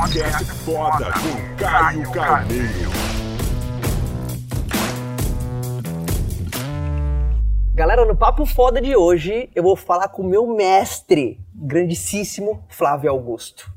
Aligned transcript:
Podcast 0.00 0.44
Foda 0.64 1.12
com 1.12 1.56
Caio 1.62 2.10
Carneiro. 2.10 2.90
Galera, 7.74 8.06
no 8.06 8.16
Papo 8.16 8.46
Foda 8.46 8.80
de 8.80 8.96
hoje, 8.96 9.50
eu 9.54 9.62
vou 9.62 9.76
falar 9.76 10.08
com 10.08 10.22
o 10.22 10.26
meu 10.26 10.46
mestre, 10.46 11.38
grandíssimo 11.54 12.64
Flávio 12.70 13.10
Augusto. 13.10 13.70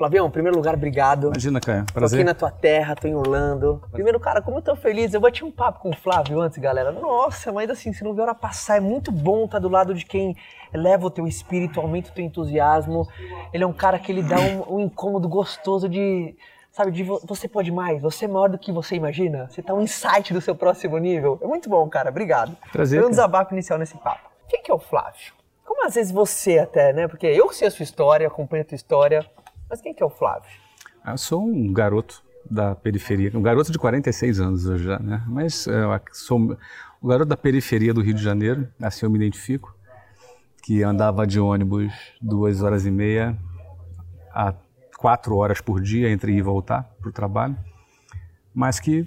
Flavião, 0.00 0.28
em 0.28 0.30
primeiro 0.30 0.56
lugar, 0.56 0.72
obrigado. 0.76 1.26
Imagina, 1.26 1.60
Caio. 1.60 1.84
Tô 1.84 1.92
Prazer. 1.92 2.18
aqui 2.20 2.24
na 2.24 2.32
tua 2.32 2.50
terra, 2.50 2.96
tô 2.96 3.06
em 3.06 3.14
Orlando. 3.14 3.82
Primeiro, 3.92 4.18
cara, 4.18 4.40
como 4.40 4.56
eu 4.56 4.62
tô 4.62 4.74
feliz. 4.74 5.12
Eu 5.12 5.20
bati 5.20 5.44
um 5.44 5.50
papo 5.50 5.80
com 5.80 5.90
o 5.90 5.94
Flávio 5.94 6.40
antes, 6.40 6.56
galera. 6.56 6.90
Nossa, 6.90 7.52
mas 7.52 7.68
assim, 7.68 7.92
você 7.92 8.02
não 8.02 8.14
vê 8.14 8.22
a 8.22 8.24
hora 8.24 8.34
passar. 8.34 8.78
É 8.78 8.80
muito 8.80 9.12
bom 9.12 9.44
estar 9.44 9.58
do 9.58 9.68
lado 9.68 9.92
de 9.92 10.06
quem 10.06 10.34
eleva 10.72 11.04
o 11.06 11.10
teu 11.10 11.26
espírito, 11.26 11.78
aumenta 11.78 12.08
o 12.08 12.14
teu 12.14 12.24
entusiasmo. 12.24 13.06
Ele 13.52 13.62
é 13.62 13.66
um 13.66 13.74
cara 13.74 13.98
que 13.98 14.10
ele 14.10 14.22
dá 14.22 14.40
um, 14.40 14.76
um 14.76 14.80
incômodo 14.80 15.28
gostoso 15.28 15.86
de, 15.86 16.34
sabe, 16.72 16.92
de 16.92 17.02
vo- 17.04 17.20
você 17.26 17.46
pode 17.46 17.70
mais, 17.70 18.00
você 18.00 18.24
é 18.24 18.28
maior 18.28 18.48
do 18.48 18.56
que 18.56 18.72
você 18.72 18.94
imagina. 18.94 19.50
Você 19.50 19.60
tá 19.60 19.74
um 19.74 19.82
insight 19.82 20.32
do 20.32 20.40
seu 20.40 20.54
próximo 20.54 20.96
nível. 20.96 21.38
É 21.42 21.46
muito 21.46 21.68
bom, 21.68 21.86
cara. 21.90 22.08
Obrigado. 22.08 22.56
Prazer, 22.72 23.00
Foi 23.00 23.06
um 23.06 23.10
desabafo 23.10 23.52
inicial 23.52 23.78
nesse 23.78 23.98
papo. 23.98 24.30
Quem 24.48 24.62
que 24.62 24.70
é 24.70 24.74
o 24.74 24.78
Flávio? 24.78 25.34
Como 25.62 25.86
às 25.86 25.94
vezes 25.94 26.10
você 26.10 26.58
até, 26.58 26.90
né? 26.94 27.06
Porque 27.06 27.26
eu 27.26 27.52
sei 27.52 27.68
a 27.68 27.70
sua 27.70 27.82
história, 27.82 28.26
acompanho 28.26 28.62
a 28.62 28.66
tua 28.66 28.76
história. 28.76 29.26
Mas 29.70 29.80
quem 29.80 29.94
que 29.94 30.02
é 30.02 30.06
o 30.06 30.10
Flávio? 30.10 30.50
Eu 31.06 31.16
sou 31.16 31.42
um 31.46 31.72
garoto 31.72 32.22
da 32.50 32.74
periferia, 32.74 33.30
um 33.34 33.42
garoto 33.42 33.70
de 33.70 33.78
46 33.78 34.40
anos 34.40 34.66
hoje 34.66 34.84
já, 34.84 34.98
né? 34.98 35.22
Mas 35.28 35.66
é, 35.66 35.82
sou 36.12 36.56
o 37.00 37.06
garoto 37.08 37.28
da 37.28 37.36
periferia 37.36 37.94
do 37.94 38.02
Rio 38.02 38.14
de 38.14 38.22
Janeiro, 38.22 38.68
assim 38.82 39.06
eu 39.06 39.10
me 39.10 39.16
identifico, 39.18 39.74
que 40.62 40.82
andava 40.82 41.26
de 41.26 41.38
ônibus 41.40 41.92
duas 42.20 42.62
horas 42.62 42.84
e 42.84 42.90
meia 42.90 43.38
a 44.32 44.52
quatro 44.98 45.36
horas 45.36 45.60
por 45.60 45.80
dia 45.80 46.10
entre 46.10 46.32
ir 46.32 46.38
e 46.38 46.42
voltar 46.42 46.82
para 47.00 47.08
o 47.08 47.12
trabalho, 47.12 47.56
mas 48.54 48.78
que 48.80 49.06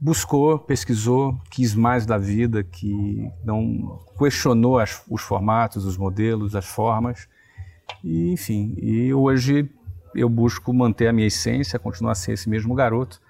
buscou, 0.00 0.58
pesquisou, 0.58 1.38
quis 1.50 1.74
mais 1.74 2.06
da 2.06 2.16
vida, 2.18 2.64
que 2.64 3.30
não 3.44 4.00
questionou 4.18 4.78
as- 4.78 5.04
os 5.08 5.20
formatos, 5.22 5.84
os 5.84 5.96
modelos, 5.96 6.56
as 6.56 6.64
formas, 6.66 7.28
e, 8.02 8.32
enfim, 8.32 8.74
e 8.78 9.12
hoje 9.12 9.70
eu 10.14 10.28
busco 10.28 10.72
manter 10.72 11.08
a 11.08 11.12
minha 11.12 11.26
essência, 11.26 11.78
continuar 11.78 12.12
a 12.12 12.14
ser 12.14 12.32
esse 12.32 12.48
mesmo 12.48 12.74
garoto, 12.74 13.20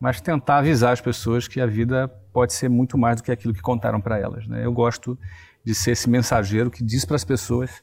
mas 0.00 0.20
tentar 0.20 0.58
avisar 0.58 0.92
as 0.92 1.00
pessoas 1.00 1.46
que 1.46 1.60
a 1.60 1.66
vida 1.66 2.08
pode 2.32 2.52
ser 2.52 2.68
muito 2.68 2.98
mais 2.98 3.16
do 3.16 3.22
que 3.22 3.30
aquilo 3.30 3.54
que 3.54 3.60
contaram 3.60 4.00
para 4.00 4.18
elas. 4.18 4.46
Né? 4.46 4.64
Eu 4.64 4.72
gosto 4.72 5.18
de 5.64 5.74
ser 5.74 5.92
esse 5.92 6.10
mensageiro 6.10 6.70
que 6.70 6.82
diz 6.82 7.04
para 7.04 7.16
as 7.16 7.24
pessoas 7.24 7.82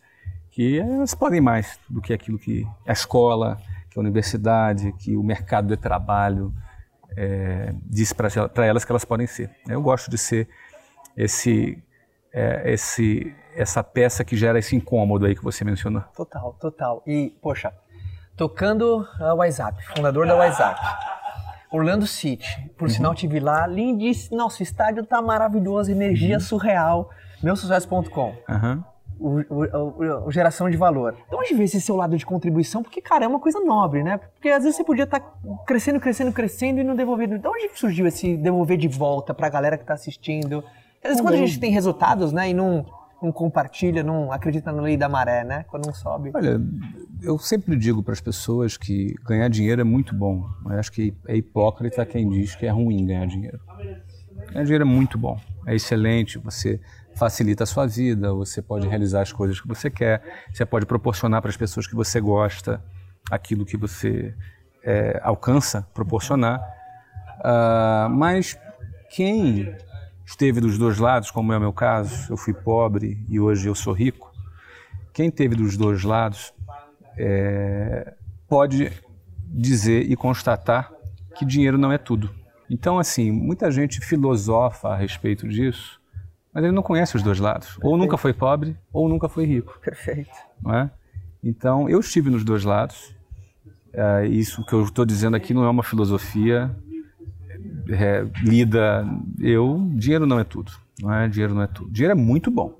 que 0.51 0.79
elas 0.79 1.15
podem 1.15 1.39
mais 1.39 1.79
do 1.89 2.01
que 2.01 2.11
aquilo 2.11 2.37
que 2.37 2.67
a 2.85 2.91
escola, 2.91 3.57
que 3.89 3.97
a 3.97 4.01
universidade, 4.01 4.91
que 4.93 5.15
o 5.15 5.23
mercado 5.23 5.67
de 5.67 5.77
trabalho 5.77 6.53
é, 7.15 7.73
diz 7.85 8.11
para 8.11 8.29
elas 8.65 8.83
que 8.83 8.91
elas 8.91 9.05
podem 9.05 9.27
ser. 9.27 9.49
Eu 9.67 9.81
gosto 9.81 10.09
de 10.11 10.17
ser 10.17 10.49
esse, 11.15 11.81
é, 12.33 12.73
esse, 12.73 13.33
essa 13.55 13.83
peça 13.83 14.23
que 14.23 14.35
gera 14.35 14.59
esse 14.59 14.75
incômodo 14.75 15.25
aí 15.25 15.35
que 15.35 15.43
você 15.43 15.63
mencionou. 15.63 16.01
Total, 16.15 16.53
total. 16.59 17.03
E, 17.05 17.33
poxa, 17.41 17.73
tocando 18.39 19.05
a 19.19 19.33
WhatsApp, 19.33 19.83
fundador 19.95 20.25
da 20.25 20.33
WhatsApp. 20.35 20.79
Orlando 21.69 22.07
City, 22.07 22.71
por 22.77 22.89
sinal 22.89 23.13
tive 23.13 23.37
lá, 23.39 23.67
lindíssimo. 23.67 24.37
Nossa, 24.37 24.61
o 24.61 24.63
estádio 24.63 25.05
tá 25.05 25.21
maravilhoso, 25.21 25.91
energia 25.91 26.39
surreal. 26.39 27.09
Meusucesso.com, 27.43 28.33
Aham. 28.49 28.83
o, 29.19 29.39
o, 29.49 30.25
o- 30.27 30.31
geração 30.31 30.69
de 30.69 30.77
valor. 30.77 31.15
De 31.29 31.35
onde 31.35 31.53
veio 31.53 31.65
esse 31.65 31.79
seu 31.81 31.95
lado 31.97 32.17
de 32.17 32.25
contribuição? 32.25 32.81
Porque, 32.81 33.01
cara, 33.01 33.25
é 33.25 33.27
uma 33.27 33.39
coisa 33.39 33.59
nobre, 33.59 34.03
né? 34.03 34.17
Porque 34.17 34.49
às 34.49 34.63
vezes 34.63 34.77
você 34.77 34.83
podia 34.85 35.03
estar 35.03 35.19
crescendo, 35.67 35.99
crescendo, 35.99 36.31
crescendo 36.31 36.79
e 36.79 36.83
não 36.83 36.95
devolver. 36.95 37.27
De 37.37 37.47
onde 37.47 37.69
surgiu 37.75 38.07
esse 38.07 38.35
devolver 38.37 38.77
de 38.77 38.87
volta 38.87 39.33
pra 39.33 39.47
galera 39.49 39.77
que 39.77 39.83
tá 39.85 39.93
assistindo? 39.93 40.63
Às 41.03 41.09
vezes 41.09 41.21
quando 41.21 41.33
a 41.35 41.37
gente 41.37 41.59
tem 41.59 41.71
resultados, 41.71 42.31
né, 42.33 42.49
e 42.49 42.53
não, 42.53 42.85
não 43.21 43.31
compartilha, 43.31 44.03
não 44.03 44.31
acredita 44.31 44.71
na 44.71 44.81
lei 44.81 44.97
da 44.97 45.09
maré, 45.09 45.43
né? 45.43 45.65
Quando 45.67 45.85
não 45.85 45.93
sobe. 45.93 46.31
Olha, 46.33 46.59
eu 47.21 47.37
sempre 47.37 47.75
digo 47.75 48.01
para 48.01 48.13
as 48.13 48.21
pessoas 48.21 48.77
que 48.77 49.13
ganhar 49.25 49.49
dinheiro 49.49 49.81
é 49.81 49.83
muito 49.83 50.15
bom. 50.15 50.49
Eu 50.65 50.79
acho 50.79 50.91
que 50.91 51.13
é 51.27 51.35
hipócrita 51.35 52.05
quem 52.05 52.29
diz 52.29 52.55
que 52.55 52.65
é 52.65 52.69
ruim 52.69 53.05
ganhar 53.05 53.25
dinheiro. 53.27 53.59
Ganhar 54.51 54.63
dinheiro 54.63 54.83
é 54.83 54.87
muito 54.87 55.17
bom, 55.17 55.39
é 55.65 55.75
excelente. 55.75 56.37
Você 56.39 56.79
facilita 57.15 57.63
a 57.63 57.67
sua 57.67 57.85
vida, 57.85 58.33
você 58.33 58.61
pode 58.61 58.87
realizar 58.87 59.21
as 59.21 59.31
coisas 59.33 59.59
que 59.59 59.67
você 59.67 59.89
quer, 59.89 60.21
você 60.51 60.65
pode 60.65 60.85
proporcionar 60.85 61.41
para 61.41 61.49
as 61.49 61.57
pessoas 61.57 61.85
que 61.85 61.95
você 61.95 62.21
gosta 62.21 62.81
aquilo 63.29 63.65
que 63.65 63.75
você 63.75 64.33
é, 64.83 65.19
alcança 65.23 65.85
proporcionar. 65.93 66.61
Ah, 67.43 68.07
mas 68.09 68.57
quem 69.09 69.75
esteve 70.29 70.61
dos 70.61 70.77
dois 70.77 70.99
lados, 70.99 71.31
como 71.31 71.51
é 71.51 71.57
o 71.57 71.59
meu 71.59 71.73
caso, 71.73 72.31
eu 72.31 72.37
fui 72.37 72.53
pobre 72.53 73.17
e 73.27 73.39
hoje 73.39 73.67
eu 73.67 73.73
sou 73.73 73.91
rico. 73.91 74.31
Quem 75.11 75.31
teve 75.31 75.55
dos 75.55 75.75
dois 75.75 76.03
lados 76.03 76.53
é, 77.17 78.13
pode 78.47 78.91
dizer 79.47 80.03
e 80.09 80.15
constatar 80.15 80.91
que 81.35 81.43
dinheiro 81.43 81.79
não 81.79 81.91
é 81.91 81.97
tudo. 81.97 82.29
Então, 82.69 82.99
assim, 82.99 83.31
muita 83.31 83.71
gente 83.71 83.99
filosofa 84.01 84.89
a 84.89 84.95
respeito 84.95 85.47
disso, 85.47 85.99
mas 86.53 86.63
ele 86.63 86.73
não 86.73 86.83
conhece 86.83 87.15
os 87.15 87.23
dois 87.23 87.39
lados. 87.39 87.79
Ou 87.81 87.97
nunca 87.97 88.15
foi 88.15 88.31
pobre, 88.31 88.77
ou 88.93 89.09
nunca 89.09 89.27
foi 89.27 89.45
rico. 89.45 89.79
Perfeito. 89.81 90.29
Não 90.61 90.75
é? 90.75 90.91
Então, 91.43 91.89
eu 91.89 91.99
estive 91.99 92.29
nos 92.29 92.43
dois 92.43 92.63
lados. 92.63 93.15
É, 93.91 94.27
isso 94.27 94.63
que 94.63 94.73
eu 94.73 94.83
estou 94.83 95.05
dizendo 95.05 95.35
aqui 95.35 95.55
não 95.55 95.63
é 95.63 95.69
uma 95.69 95.81
filosofia 95.81 96.69
é, 97.89 98.25
lida. 98.43 99.05
Eu, 99.39 99.89
dinheiro 99.93 100.25
não 100.25 100.39
é 100.39 100.43
tudo. 100.43 100.71
Não 101.01 101.13
é? 101.13 101.27
Dinheiro 101.27 101.53
não 101.53 101.61
é 101.61 101.67
tudo. 101.67 101.91
Dinheiro 101.91 102.11
é 102.11 102.15
muito 102.15 102.51
bom, 102.51 102.77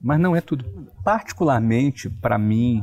mas 0.00 0.20
não 0.20 0.36
é 0.36 0.40
tudo. 0.40 0.64
Particularmente 1.04 2.08
para 2.08 2.38
mim, 2.38 2.82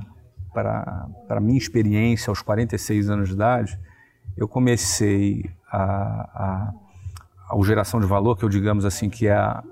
para 0.53 1.07
para 1.28 1.39
minha 1.39 1.57
experiência 1.57 2.31
aos 2.31 2.41
46 2.41 3.09
anos 3.09 3.29
de 3.29 3.35
idade, 3.35 3.79
eu 4.35 4.47
comecei 4.47 5.50
a, 5.72 6.73
a, 7.50 7.56
a 7.56 7.63
geração 7.63 8.00
de 8.00 8.07
valor, 8.07 8.35
que 8.35 8.44
eu 8.44 8.50
digamos 8.50 8.85
assim 8.85 9.09
que 9.09 9.28
é 9.28 9.34
a, 9.34 9.63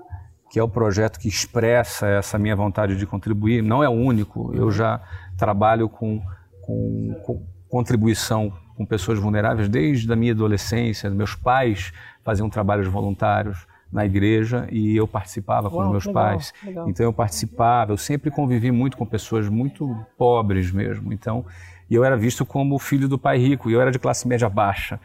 que 0.50 0.58
é 0.58 0.62
o 0.62 0.68
projeto 0.68 1.18
que 1.18 1.28
expressa 1.28 2.06
essa 2.06 2.38
minha 2.38 2.56
vontade 2.56 2.96
de 2.96 3.06
contribuir. 3.06 3.62
Não 3.62 3.82
é 3.82 3.88
o 3.88 3.92
único. 3.92 4.54
Eu 4.54 4.70
já 4.70 5.00
trabalho 5.36 5.88
com, 5.88 6.22
com, 6.62 7.20
com 7.24 7.46
contribuição 7.68 8.52
com 8.78 8.86
pessoas 8.86 9.18
vulneráveis 9.18 9.68
desde 9.68 10.10
a 10.10 10.14
minha 10.14 10.32
adolescência. 10.32 11.10
Meus 11.10 11.34
pais 11.34 11.92
faziam 12.22 12.48
trabalhos 12.48 12.86
voluntários 12.86 13.66
na 13.92 14.06
igreja 14.06 14.68
e 14.70 14.96
eu 14.96 15.08
participava 15.08 15.68
com 15.68 15.80
os 15.80 15.90
meus 15.90 16.06
legal, 16.06 16.22
pais. 16.22 16.54
legal. 16.64 16.88
Então 16.88 17.04
eu 17.04 17.12
participava, 17.12 17.92
eu 17.92 17.96
sempre 17.96 18.30
convivi 18.30 18.70
muito 18.70 18.96
com 18.96 19.04
pessoas 19.04 19.48
muito 19.48 19.96
pobres 20.16 20.70
mesmo. 20.70 21.12
Então, 21.12 21.44
eu 21.90 22.04
era 22.04 22.16
visto 22.16 22.46
como 22.46 22.76
o 22.76 22.78
filho 22.78 23.08
do 23.08 23.18
pai 23.18 23.38
rico, 23.38 23.68
e 23.68 23.72
eu 23.72 23.80
era 23.80 23.90
de 23.90 23.98
classe 23.98 24.28
média 24.28 24.48
baixa. 24.48 25.00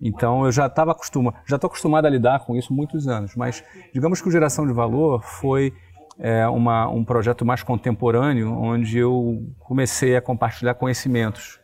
Então 0.00 0.44
eu 0.44 0.50
já 0.50 0.66
estava 0.66 0.90
acostumado, 0.90 1.36
já 1.46 1.54
estou 1.54 1.68
acostumado 1.68 2.06
a 2.06 2.10
lidar 2.10 2.40
com 2.40 2.56
isso 2.56 2.74
muitos 2.74 3.06
anos. 3.06 3.36
Mas 3.36 3.62
digamos 3.92 4.20
que 4.20 4.26
o 4.26 4.32
Geração 4.32 4.66
de 4.66 4.72
Valor 4.72 5.22
foi 5.22 5.72
é, 6.18 6.48
uma, 6.48 6.88
um 6.88 7.04
projeto 7.04 7.44
mais 7.44 7.62
contemporâneo, 7.62 8.52
onde 8.52 8.98
eu 8.98 9.46
comecei 9.60 10.16
a 10.16 10.20
compartilhar 10.20 10.74
conhecimentos. 10.74 11.60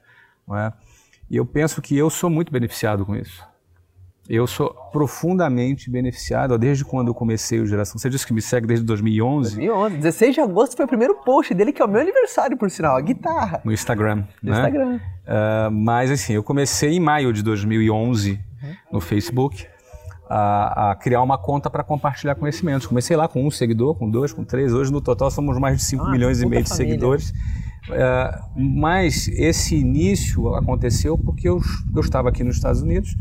não 0.46 0.56
é? 0.56 0.72
E 1.30 1.36
eu 1.36 1.46
penso 1.46 1.80
que 1.80 1.96
eu 1.96 2.10
sou 2.10 2.28
muito 2.28 2.52
beneficiado 2.52 3.06
com 3.06 3.14
isso. 3.14 3.48
Eu 4.28 4.46
sou 4.46 4.72
profundamente 4.92 5.90
beneficiado 5.90 6.56
desde 6.56 6.84
quando 6.84 7.08
eu 7.08 7.14
comecei 7.14 7.58
o 7.60 7.66
Geração. 7.66 7.98
Você 7.98 8.08
disse 8.08 8.24
que 8.26 8.32
me 8.32 8.40
segue 8.40 8.66
desde 8.66 8.84
2011 8.84 9.56
2011, 9.56 9.96
16 9.96 10.34
de 10.34 10.40
agosto 10.40 10.76
foi 10.76 10.84
o 10.84 10.88
primeiro 10.88 11.16
post 11.24 11.52
dele, 11.52 11.72
que 11.72 11.82
é 11.82 11.84
o 11.84 11.88
meu 11.88 12.00
aniversário, 12.00 12.56
por 12.56 12.70
sinal, 12.70 12.96
a 12.96 13.00
guitarra. 13.00 13.60
no 13.64 13.72
Instagram. 13.72 14.24
No 14.42 14.50
né? 14.52 14.56
Instagram. 14.56 15.00
Ah, 15.26 15.68
mas 15.72 16.10
assim, 16.12 16.32
eu 16.34 16.42
comecei 16.44 16.90
em 16.92 17.00
maio 17.00 17.32
de 17.32 17.42
2011 17.42 18.38
no 18.92 19.00
Facebook 19.00 19.66
a, 20.28 20.90
a 20.92 20.94
criar 20.94 21.22
uma 21.22 21.36
conta 21.36 21.68
para 21.68 21.82
compartilhar 21.82 22.36
conhecimentos. 22.36 22.86
Comecei 22.86 23.16
lá 23.16 23.26
com 23.26 23.44
um 23.44 23.50
seguidor, 23.50 23.96
com 23.96 24.08
dois, 24.08 24.32
com 24.32 24.44
três. 24.44 24.72
Hoje 24.72 24.92
no 24.92 25.00
total 25.00 25.28
somos 25.32 25.58
mais 25.58 25.76
de 25.78 25.82
5 25.84 26.04
Ah, 26.04 26.10
milhões 26.10 26.40
e 26.40 26.46
meio 26.46 26.62
de 26.62 26.68
família. 26.68 26.88
seguidores. 26.88 27.32
Ah, 27.88 28.48
mas 28.56 29.28
esse 29.28 29.76
início 29.76 30.54
aconteceu 30.54 31.16
porque 31.16 31.48
eu, 31.48 31.60
eu 31.94 32.00
estava 32.00 32.28
aqui 32.28 32.44
nos 32.44 32.56
Estados 32.56 32.82
Unidos, 32.82 33.16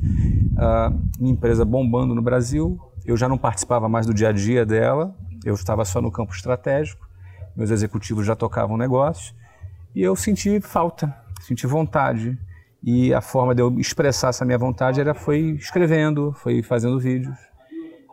ah, 0.58 0.92
minha 1.20 1.34
empresa 1.34 1.64
bombando 1.64 2.14
no 2.14 2.22
Brasil, 2.22 2.80
eu 3.06 3.16
já 3.16 3.30
não 3.30 3.38
participava 3.38 3.88
mais 3.88 4.06
do 4.06 4.14
dia 4.14 4.30
a 4.30 4.32
dia 4.32 4.66
dela, 4.66 5.16
eu 5.46 5.54
estava 5.54 5.86
só 5.86 6.02
no 6.02 6.12
campo 6.12 6.34
estratégico, 6.34 7.08
meus 7.56 7.72
executivos 7.72 8.26
já 8.26 8.36
tocavam 8.36 8.78
negócios, 8.78 9.34
e 9.96 10.02
eu 10.02 10.16
senti 10.16 10.60
falta, 10.60 11.16
senti 11.42 11.66
vontade. 11.66 12.38
E 12.82 13.14
a 13.14 13.20
forma 13.20 13.54
de 13.54 13.62
eu 13.62 13.78
expressar 13.78 14.30
essa 14.30 14.46
minha 14.46 14.58
vontade 14.58 15.02
era 15.02 15.14
foi 15.14 15.40
escrevendo, 15.60 16.32
foi 16.32 16.64
fazendo 16.64 16.98
vídeos. 16.98 17.38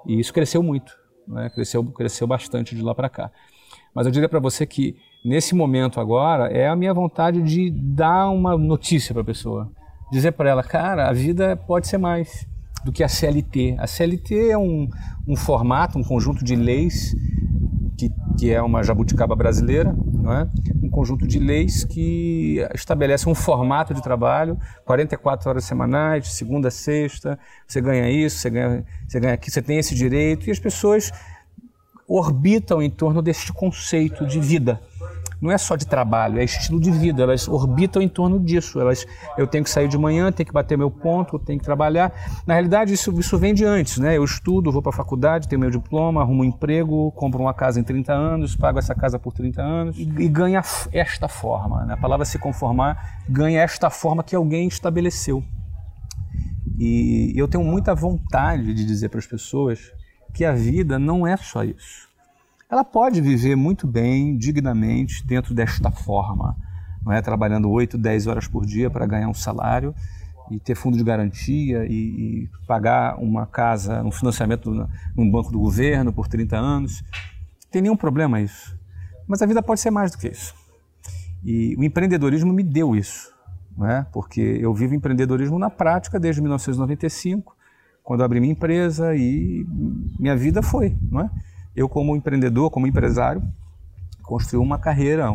E 0.04 0.18
isso 0.18 0.32
cresceu 0.32 0.62
muito, 0.62 0.92
né? 1.28 1.48
cresceu, 1.50 1.84
cresceu 1.84 2.26
bastante 2.26 2.74
de 2.74 2.82
lá 2.82 2.94
para 2.94 3.08
cá. 3.08 3.30
Mas 3.96 4.04
eu 4.04 4.12
diria 4.12 4.28
para 4.28 4.38
você 4.38 4.66
que 4.66 4.94
nesse 5.24 5.54
momento 5.54 5.98
agora 5.98 6.52
é 6.52 6.68
a 6.68 6.76
minha 6.76 6.92
vontade 6.92 7.40
de 7.40 7.70
dar 7.70 8.28
uma 8.28 8.54
notícia 8.54 9.14
para 9.14 9.22
a 9.22 9.24
pessoa, 9.24 9.72
dizer 10.12 10.32
para 10.32 10.50
ela, 10.50 10.62
cara, 10.62 11.08
a 11.08 11.14
vida 11.14 11.56
pode 11.56 11.88
ser 11.88 11.96
mais 11.96 12.46
do 12.84 12.92
que 12.92 13.02
a 13.02 13.08
CLT. 13.08 13.76
A 13.78 13.86
CLT 13.86 14.50
é 14.50 14.58
um, 14.58 14.86
um 15.26 15.34
formato, 15.34 15.98
um 15.98 16.04
conjunto 16.04 16.44
de 16.44 16.54
leis 16.54 17.16
que, 17.96 18.12
que 18.38 18.52
é 18.52 18.60
uma 18.60 18.82
jabuticaba 18.82 19.34
brasileira, 19.34 19.96
não 20.12 20.30
é? 20.30 20.46
um 20.82 20.90
conjunto 20.90 21.26
de 21.26 21.38
leis 21.38 21.82
que 21.82 22.58
estabelece 22.74 23.26
um 23.26 23.34
formato 23.34 23.94
de 23.94 24.02
trabalho, 24.02 24.58
44 24.84 25.48
horas 25.48 25.64
semanais, 25.64 26.24
de 26.24 26.34
segunda 26.34 26.68
a 26.68 26.70
sexta, 26.70 27.38
você 27.66 27.80
ganha 27.80 28.10
isso, 28.10 28.36
você 28.36 28.50
ganha, 28.50 28.84
você 29.08 29.18
ganha 29.18 29.32
aqui, 29.32 29.50
você 29.50 29.62
tem 29.62 29.78
esse 29.78 29.94
direito, 29.94 30.46
e 30.48 30.50
as 30.50 30.58
pessoas 30.58 31.10
orbitam 32.08 32.82
em 32.82 32.90
torno 32.90 33.20
deste 33.20 33.52
conceito 33.52 34.26
de 34.26 34.40
vida 34.40 34.80
não 35.40 35.50
é 35.50 35.58
só 35.58 35.76
de 35.76 35.86
trabalho, 35.86 36.38
é 36.38 36.44
estilo 36.44 36.80
de 36.80 36.90
vida. 36.90 37.22
Elas 37.22 37.46
orbitam 37.48 38.00
em 38.00 38.08
torno 38.08 38.38
disso. 38.40 38.80
Elas, 38.80 39.06
eu 39.36 39.46
tenho 39.46 39.64
que 39.64 39.70
sair 39.70 39.88
de 39.88 39.98
manhã, 39.98 40.32
tenho 40.32 40.46
que 40.46 40.52
bater 40.52 40.78
meu 40.78 40.90
ponto, 40.90 41.38
tenho 41.38 41.58
que 41.58 41.64
trabalhar. 41.64 42.12
Na 42.46 42.54
realidade, 42.54 42.92
isso, 42.92 43.18
isso 43.18 43.38
vem 43.38 43.52
de 43.52 43.64
antes, 43.64 43.98
né? 43.98 44.16
Eu 44.16 44.24
estudo, 44.24 44.72
vou 44.72 44.82
para 44.82 44.90
a 44.90 44.96
faculdade, 44.96 45.48
tenho 45.48 45.60
meu 45.60 45.70
diploma, 45.70 46.22
arrumo 46.22 46.42
um 46.42 46.44
emprego, 46.44 47.12
compro 47.12 47.40
uma 47.40 47.54
casa 47.54 47.78
em 47.78 47.84
30 47.84 48.12
anos, 48.12 48.56
pago 48.56 48.78
essa 48.78 48.94
casa 48.94 49.18
por 49.18 49.32
30 49.32 49.62
anos 49.62 49.98
e, 49.98 50.02
e 50.02 50.28
ganha 50.28 50.62
esta 50.92 51.28
forma. 51.28 51.84
Né? 51.84 51.94
A 51.94 51.98
palavra 51.98 52.24
se 52.24 52.38
conformar 52.38 53.20
ganha 53.28 53.60
esta 53.60 53.90
forma 53.90 54.22
que 54.22 54.34
alguém 54.34 54.68
estabeleceu. 54.68 55.42
E 56.78 57.32
eu 57.36 57.48
tenho 57.48 57.64
muita 57.64 57.94
vontade 57.94 58.74
de 58.74 58.84
dizer 58.84 59.08
para 59.08 59.18
as 59.18 59.26
pessoas 59.26 59.92
que 60.36 60.44
a 60.44 60.52
vida 60.52 60.98
não 60.98 61.26
é 61.26 61.36
só 61.36 61.64
isso 61.64 62.06
ela 62.68 62.84
pode 62.84 63.20
viver 63.20 63.54
muito 63.54 63.86
bem, 63.86 64.36
dignamente, 64.36 65.24
dentro 65.24 65.54
desta 65.54 65.90
forma, 65.90 66.56
não 67.04 67.12
é 67.12 67.22
trabalhando 67.22 67.70
8, 67.70 67.96
10 67.96 68.26
horas 68.26 68.48
por 68.48 68.66
dia 68.66 68.90
para 68.90 69.06
ganhar 69.06 69.28
um 69.28 69.34
salário 69.34 69.94
e 70.50 70.58
ter 70.58 70.74
fundo 70.74 70.96
de 70.96 71.04
garantia 71.04 71.86
e, 71.86 71.92
e 71.92 72.50
pagar 72.66 73.18
uma 73.18 73.46
casa, 73.46 74.02
um 74.02 74.10
financiamento 74.10 74.88
num 75.14 75.30
banco 75.30 75.52
do 75.52 75.58
governo 75.60 76.12
por 76.12 76.26
30 76.26 76.56
anos. 76.56 77.04
Tem 77.70 77.82
nenhum 77.82 77.96
problema 77.96 78.40
isso. 78.40 78.76
Mas 79.28 79.42
a 79.42 79.46
vida 79.46 79.62
pode 79.62 79.80
ser 79.80 79.90
mais 79.90 80.10
do 80.10 80.18
que 80.18 80.28
isso. 80.28 80.54
E 81.44 81.76
o 81.76 81.84
empreendedorismo 81.84 82.52
me 82.52 82.64
deu 82.64 82.96
isso, 82.96 83.32
não 83.76 83.88
é? 83.88 84.04
porque 84.12 84.40
eu 84.40 84.74
vivo 84.74 84.94
empreendedorismo 84.94 85.58
na 85.58 85.70
prática 85.70 86.18
desde 86.18 86.40
1995, 86.40 87.55
quando 88.06 88.22
abri 88.22 88.40
minha 88.40 88.52
empresa 88.52 89.16
e 89.16 89.66
minha 90.18 90.36
vida 90.36 90.62
foi, 90.62 90.96
não 91.10 91.22
é? 91.22 91.30
eu 91.76 91.88
como 91.88 92.16
empreendedor, 92.16 92.70
como 92.70 92.86
empresário, 92.86 93.42
construí 94.22 94.62
uma 94.62 94.78
carreira 94.78 95.28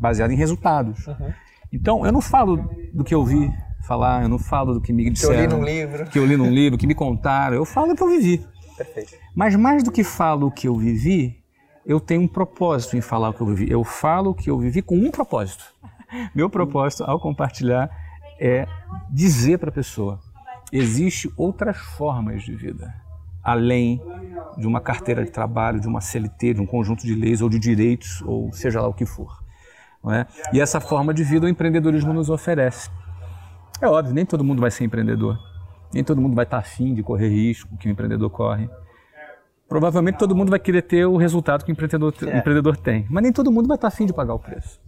baseada 0.00 0.32
em 0.32 0.36
resultados. 0.36 1.06
Uhum. 1.06 1.32
Então, 1.70 2.06
eu 2.06 2.12
não 2.12 2.20
falo 2.20 2.56
do 2.94 3.04
que 3.04 3.14
eu 3.14 3.24
vi 3.24 3.52
falar, 3.86 4.22
eu 4.22 4.28
não 4.28 4.38
falo 4.38 4.72
do 4.72 4.80
que 4.80 4.92
me 4.92 5.10
disseram. 5.10 5.34
Que 5.34 5.40
eu 5.40 5.44
li 5.44 5.54
num 5.54 5.64
livro. 5.64 6.06
Que 6.06 6.18
eu 6.18 6.26
li 6.26 6.36
num 6.36 6.50
livro, 6.50 6.78
que 6.78 6.86
me 6.86 6.94
contaram. 6.94 7.56
Eu 7.56 7.64
falo 7.64 7.88
do 7.88 7.96
que 7.96 8.02
eu 8.02 8.08
vivi. 8.08 8.46
Perfeito. 8.76 9.14
Mas 9.34 9.54
mais 9.54 9.82
do 9.82 9.92
que 9.92 10.02
falo 10.02 10.46
o 10.46 10.50
que 10.50 10.66
eu 10.66 10.76
vivi, 10.76 11.42
eu 11.84 12.00
tenho 12.00 12.22
um 12.22 12.28
propósito 12.28 12.96
em 12.96 13.00
falar 13.00 13.30
o 13.30 13.34
que 13.34 13.40
eu 13.40 13.46
vivi. 13.48 13.70
Eu 13.70 13.84
falo 13.84 14.30
o 14.30 14.34
que 14.34 14.48
eu 14.48 14.58
vivi 14.58 14.80
com 14.80 14.96
um 14.96 15.10
propósito. 15.10 15.64
Meu 16.34 16.48
propósito 16.48 17.04
ao 17.04 17.20
compartilhar 17.20 17.90
é 18.40 18.66
dizer 19.10 19.58
para 19.58 19.70
a 19.70 19.72
pessoa: 19.72 20.20
existe 20.72 21.30
outras 21.36 21.76
formas 21.76 22.42
de 22.42 22.54
vida 22.54 23.02
além 23.42 24.00
de 24.56 24.66
uma 24.66 24.80
carteira 24.80 25.24
de 25.24 25.30
trabalho, 25.30 25.80
de 25.80 25.88
uma 25.88 26.00
CLT, 26.00 26.54
de 26.54 26.60
um 26.60 26.66
conjunto 26.66 27.04
de 27.04 27.14
leis 27.14 27.42
ou 27.42 27.48
de 27.48 27.58
direitos, 27.58 28.22
ou 28.22 28.52
seja 28.52 28.80
lá 28.80 28.88
o 28.88 28.94
que 28.94 29.04
for. 29.04 29.42
É? 30.10 30.26
E 30.52 30.60
essa 30.60 30.80
forma 30.80 31.14
de 31.14 31.22
vida 31.22 31.46
o 31.46 31.48
empreendedorismo 31.48 32.12
nos 32.12 32.28
oferece. 32.28 32.90
É 33.80 33.86
óbvio, 33.86 34.14
nem 34.14 34.26
todo 34.26 34.44
mundo 34.44 34.60
vai 34.60 34.70
ser 34.70 34.84
empreendedor. 34.84 35.38
Nem 35.92 36.02
todo 36.02 36.20
mundo 36.20 36.34
vai 36.34 36.44
estar 36.44 36.58
afim 36.58 36.94
de 36.94 37.02
correr 37.02 37.28
risco 37.28 37.76
que 37.76 37.88
o 37.88 37.90
empreendedor 37.90 38.30
corre. 38.30 38.68
Provavelmente 39.68 40.18
todo 40.18 40.34
mundo 40.34 40.50
vai 40.50 40.58
querer 40.58 40.82
ter 40.82 41.06
o 41.06 41.16
resultado 41.16 41.64
que 41.64 41.70
o 41.70 41.72
empreendedor, 41.72 42.14
é. 42.26 42.38
empreendedor 42.38 42.76
tem. 42.76 43.06
Mas 43.08 43.22
nem 43.22 43.32
todo 43.32 43.50
mundo 43.50 43.68
vai 43.68 43.76
estar 43.76 43.88
afim 43.88 44.06
de 44.06 44.12
pagar 44.12 44.34
o 44.34 44.38
preço. 44.38 44.80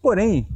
Porém, 0.00 0.48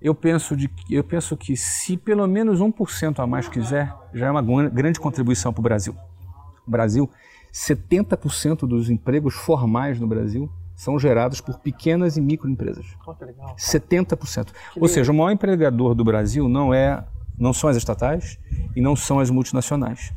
eu 0.00 0.14
penso, 0.14 0.56
de, 0.56 0.70
eu 0.88 1.02
penso 1.02 1.36
que 1.36 1.56
se 1.56 1.96
pelo 1.96 2.26
menos 2.26 2.60
1% 2.60 3.18
a 3.18 3.26
mais 3.26 3.48
quiser, 3.48 3.92
já 4.14 4.26
é 4.26 4.30
uma 4.30 4.42
grande 4.68 5.00
contribuição 5.00 5.52
para 5.52 5.60
o 5.60 5.62
Brasil. 5.62 5.94
Brasil, 6.66 7.10
70% 7.52 8.66
dos 8.66 8.90
empregos 8.90 9.34
formais 9.34 9.98
no 9.98 10.06
Brasil 10.06 10.50
são 10.76 10.98
gerados 10.98 11.40
por 11.40 11.58
pequenas 11.58 12.16
e 12.16 12.20
microempresas. 12.20 12.86
Oh, 13.04 13.12
que 13.12 13.24
legal. 13.24 13.56
70%. 13.56 14.52
Que 14.72 14.80
Ou 14.80 14.86
seja, 14.86 15.10
o 15.10 15.14
maior 15.14 15.32
empregador 15.32 15.94
do 15.94 16.04
Brasil 16.04 16.48
não 16.48 16.72
é 16.72 17.04
não 17.36 17.52
são 17.52 17.70
as 17.70 17.76
estatais 17.76 18.38
e 18.74 18.80
não 18.80 18.96
são 18.96 19.20
as 19.20 19.30
multinacionais. 19.30 20.12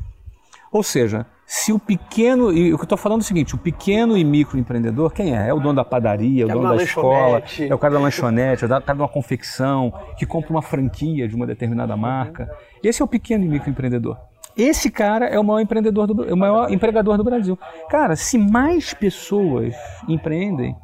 Ou 0.70 0.82
seja, 0.82 1.26
se 1.54 1.70
o 1.70 1.78
pequeno, 1.78 2.50
e 2.50 2.72
o 2.72 2.78
que 2.78 2.82
eu 2.82 2.86
estou 2.86 2.96
falando 2.96 3.20
é 3.20 3.24
o 3.24 3.26
seguinte, 3.26 3.54
o 3.54 3.58
pequeno 3.58 4.16
e 4.16 4.24
microempreendedor, 4.24 5.12
quem 5.12 5.36
é? 5.36 5.48
É 5.48 5.52
o 5.52 5.60
dono 5.60 5.74
da 5.74 5.84
padaria, 5.84 6.44
é 6.44 6.46
o 6.46 6.48
dono 6.48 6.74
da 6.74 6.82
escola, 6.82 7.42
é 7.58 7.74
o 7.74 7.78
cara 7.78 7.92
da 7.92 8.00
lanchonete, 8.00 8.64
é 8.64 8.66
o 8.66 8.70
cara 8.70 8.94
de 8.94 9.02
uma 9.02 9.08
confecção, 9.08 9.92
que 10.16 10.24
compra 10.24 10.50
uma 10.50 10.62
franquia 10.62 11.28
de 11.28 11.36
uma 11.36 11.46
determinada 11.46 11.94
marca. 11.94 12.50
Esse 12.82 13.02
é 13.02 13.04
o 13.04 13.06
pequeno 13.06 13.44
e 13.44 13.48
microempreendedor. 13.48 14.16
Esse 14.56 14.90
cara 14.90 15.26
é 15.26 15.38
o 15.38 15.44
maior 15.44 15.60
empreendedor 15.60 16.06
do, 16.06 16.26
é 16.26 16.32
o 16.32 16.36
maior 16.38 16.72
empregador 16.72 17.18
do 17.18 17.24
Brasil. 17.24 17.58
Cara, 17.90 18.16
se 18.16 18.38
mais 18.38 18.94
pessoas 18.94 19.74
empreendem, 20.08 20.74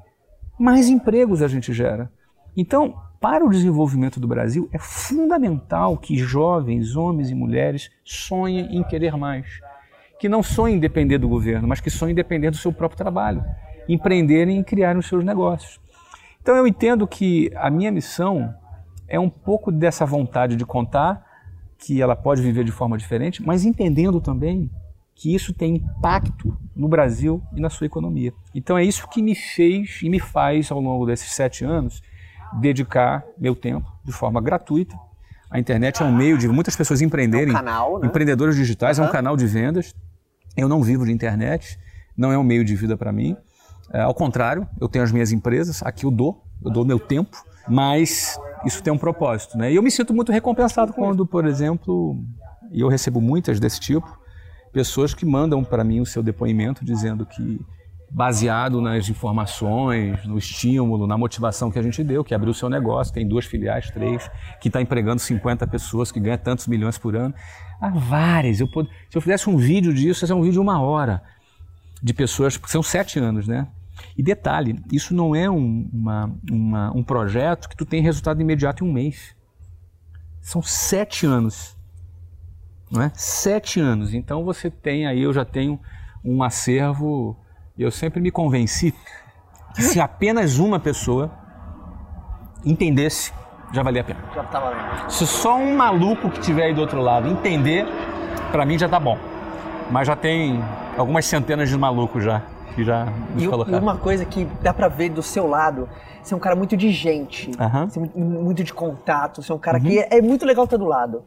mais 0.60 0.90
empregos 0.90 1.40
a 1.40 1.48
gente 1.48 1.72
gera. 1.72 2.12
Então, 2.54 2.94
para 3.18 3.42
o 3.42 3.48
desenvolvimento 3.48 4.20
do 4.20 4.28
Brasil, 4.28 4.68
é 4.70 4.78
fundamental 4.78 5.96
que 5.96 6.14
jovens, 6.18 6.94
homens 6.94 7.30
e 7.30 7.34
mulheres 7.34 7.90
sonhem 8.04 8.76
em 8.76 8.82
querer 8.82 9.16
mais. 9.16 9.46
Que 10.18 10.28
não 10.28 10.42
sonhem 10.42 10.76
em 10.76 10.80
depender 10.80 11.18
do 11.18 11.28
governo, 11.28 11.68
mas 11.68 11.80
que 11.80 11.90
sonhem 11.90 12.12
em 12.12 12.16
depender 12.16 12.50
do 12.50 12.56
seu 12.56 12.72
próprio 12.72 12.98
trabalho. 12.98 13.44
Empreenderem 13.88 14.60
e 14.60 14.64
criarem 14.64 14.98
os 14.98 15.06
seus 15.06 15.24
negócios. 15.24 15.80
Então 16.42 16.56
eu 16.56 16.66
entendo 16.66 17.06
que 17.06 17.50
a 17.56 17.70
minha 17.70 17.90
missão 17.92 18.54
é 19.06 19.18
um 19.18 19.30
pouco 19.30 19.70
dessa 19.70 20.04
vontade 20.04 20.56
de 20.56 20.64
contar 20.64 21.24
que 21.78 22.02
ela 22.02 22.16
pode 22.16 22.42
viver 22.42 22.64
de 22.64 22.72
forma 22.72 22.98
diferente, 22.98 23.42
mas 23.44 23.64
entendendo 23.64 24.20
também 24.20 24.70
que 25.14 25.34
isso 25.34 25.52
tem 25.52 25.76
impacto 25.76 26.56
no 26.74 26.88
Brasil 26.88 27.42
e 27.54 27.60
na 27.60 27.68
sua 27.70 27.86
economia. 27.86 28.32
Então 28.54 28.78
é 28.78 28.84
isso 28.84 29.08
que 29.08 29.20
me 29.20 29.34
fez 29.34 30.00
e 30.02 30.08
me 30.08 30.20
faz, 30.20 30.70
ao 30.70 30.80
longo 30.80 31.06
desses 31.06 31.32
sete 31.32 31.64
anos, 31.64 32.02
dedicar 32.60 33.24
meu 33.36 33.54
tempo 33.54 33.90
de 34.04 34.12
forma 34.12 34.40
gratuita. 34.40 34.96
A 35.50 35.58
internet 35.58 36.02
é 36.02 36.04
um 36.04 36.14
meio 36.14 36.38
de 36.38 36.46
muitas 36.46 36.76
pessoas 36.76 37.00
empreenderem. 37.00 37.48
É 37.48 37.50
um 37.50 37.54
canal, 37.54 37.98
né? 37.98 38.06
Empreendedores 38.06 38.54
digitais, 38.54 38.98
uhum. 38.98 39.06
é 39.06 39.08
um 39.08 39.10
canal 39.10 39.36
de 39.36 39.46
vendas. 39.46 39.94
Eu 40.58 40.68
não 40.68 40.82
vivo 40.82 41.06
de 41.06 41.12
internet, 41.12 41.78
não 42.16 42.32
é 42.32 42.36
um 42.36 42.42
meio 42.42 42.64
de 42.64 42.74
vida 42.74 42.96
para 42.96 43.12
mim. 43.12 43.36
É, 43.92 44.00
ao 44.00 44.12
contrário, 44.12 44.68
eu 44.80 44.88
tenho 44.88 45.04
as 45.04 45.12
minhas 45.12 45.30
empresas, 45.30 45.82
aqui 45.84 46.04
eu 46.04 46.10
dou, 46.10 46.44
eu 46.64 46.70
dou 46.70 46.84
meu 46.84 46.98
tempo, 46.98 47.40
mas 47.68 48.38
isso 48.66 48.82
tem 48.82 48.92
um 48.92 48.98
propósito, 48.98 49.56
né? 49.56 49.70
E 49.70 49.76
eu 49.76 49.82
me 49.82 49.90
sinto 49.90 50.12
muito 50.12 50.32
recompensado 50.32 50.92
quando, 50.92 51.24
por 51.24 51.46
exemplo, 51.46 52.20
e 52.72 52.80
eu 52.80 52.88
recebo 52.88 53.20
muitas 53.20 53.60
desse 53.60 53.78
tipo, 53.78 54.18
pessoas 54.72 55.14
que 55.14 55.24
mandam 55.24 55.62
para 55.62 55.84
mim 55.84 56.00
o 56.00 56.06
seu 56.06 56.24
depoimento 56.24 56.84
dizendo 56.84 57.24
que 57.24 57.60
baseado 58.10 58.80
nas 58.80 59.08
informações, 59.08 60.24
no 60.24 60.38
estímulo, 60.38 61.06
na 61.06 61.18
motivação 61.18 61.70
que 61.70 61.78
a 61.78 61.82
gente 61.82 62.02
deu, 62.02 62.24
que 62.24 62.34
abriu 62.34 62.54
seu 62.54 62.68
negócio, 62.68 63.12
tem 63.12 63.26
duas 63.26 63.44
filiais, 63.44 63.90
três, 63.90 64.30
que 64.60 64.68
está 64.68 64.80
empregando 64.80 65.20
50 65.20 65.66
pessoas, 65.66 66.10
que 66.10 66.18
ganha 66.18 66.38
tantos 66.38 66.66
milhões 66.66 66.96
por 66.96 67.14
ano. 67.14 67.34
Há 67.80 67.90
várias. 67.90 68.60
Eu 68.60 68.68
pod... 68.68 68.88
Se 69.10 69.16
eu 69.16 69.20
fizesse 69.20 69.48
um 69.50 69.56
vídeo 69.56 69.92
disso, 69.92 70.24
ia 70.24 70.26
ser 70.26 70.32
um 70.32 70.40
vídeo 70.40 70.54
de 70.54 70.60
uma 70.60 70.80
hora 70.80 71.22
de 72.02 72.14
pessoas, 72.14 72.56
porque 72.56 72.72
são 72.72 72.82
sete 72.82 73.18
anos, 73.18 73.46
né? 73.46 73.68
E 74.16 74.22
detalhe, 74.22 74.80
isso 74.92 75.14
não 75.14 75.34
é 75.34 75.50
um, 75.50 75.88
uma, 75.92 76.34
uma, 76.50 76.96
um 76.96 77.02
projeto 77.02 77.68
que 77.68 77.76
tu 77.76 77.84
tem 77.84 78.00
resultado 78.00 78.40
imediato 78.40 78.84
em 78.84 78.88
um 78.88 78.92
mês. 78.92 79.34
São 80.40 80.62
sete 80.62 81.26
anos. 81.26 81.76
Não 82.90 83.02
é? 83.02 83.12
Sete 83.14 83.80
anos. 83.80 84.14
Então 84.14 84.44
você 84.44 84.70
tem 84.70 85.06
aí, 85.06 85.20
eu 85.20 85.32
já 85.32 85.44
tenho 85.44 85.78
um 86.24 86.42
acervo. 86.42 87.36
Eu 87.78 87.92
sempre 87.92 88.20
me 88.20 88.32
convenci 88.32 88.92
que 89.72 89.82
se 89.82 90.00
apenas 90.00 90.58
uma 90.58 90.80
pessoa 90.80 91.30
entendesse, 92.64 93.32
já 93.72 93.84
valia 93.84 94.00
a 94.00 94.04
pena. 94.04 94.18
Já 94.34 94.42
tá 94.42 94.58
valendo. 94.58 95.08
Se 95.08 95.24
só 95.24 95.56
um 95.56 95.76
maluco 95.76 96.28
que 96.28 96.40
tiver 96.40 96.64
aí 96.64 96.74
do 96.74 96.80
outro 96.80 97.00
lado 97.00 97.28
entender, 97.28 97.86
para 98.50 98.66
mim 98.66 98.76
já 98.76 98.88
tá 98.88 98.98
bom. 98.98 99.16
Mas 99.92 100.08
já 100.08 100.16
tem 100.16 100.60
algumas 100.96 101.24
centenas 101.24 101.68
de 101.68 101.78
malucos 101.78 102.24
já 102.24 102.42
que 102.74 102.82
já 102.82 103.06
nos 103.32 103.44
e, 103.44 103.48
colocaram. 103.48 103.78
E 103.78 103.80
uma 103.80 103.96
coisa 103.96 104.24
que 104.24 104.44
dá 104.60 104.74
para 104.74 104.88
ver 104.88 105.10
do 105.10 105.22
seu 105.22 105.46
lado, 105.46 105.88
você 106.20 106.34
é 106.34 106.36
um 106.36 106.40
cara 106.40 106.56
muito 106.56 106.76
de 106.76 106.90
gente, 106.90 107.52
uhum. 107.60 107.88
você 107.88 108.00
é 108.00 108.18
muito, 108.18 108.64
de 108.64 108.74
contato, 108.74 109.40
você 109.40 109.52
é 109.52 109.54
um 109.54 109.58
cara 109.58 109.78
uhum. 109.78 109.84
que 109.84 109.98
é, 110.00 110.18
é, 110.18 110.20
muito 110.20 110.44
legal 110.44 110.64
estar 110.64 110.76
do 110.76 110.84
lado. 110.84 111.22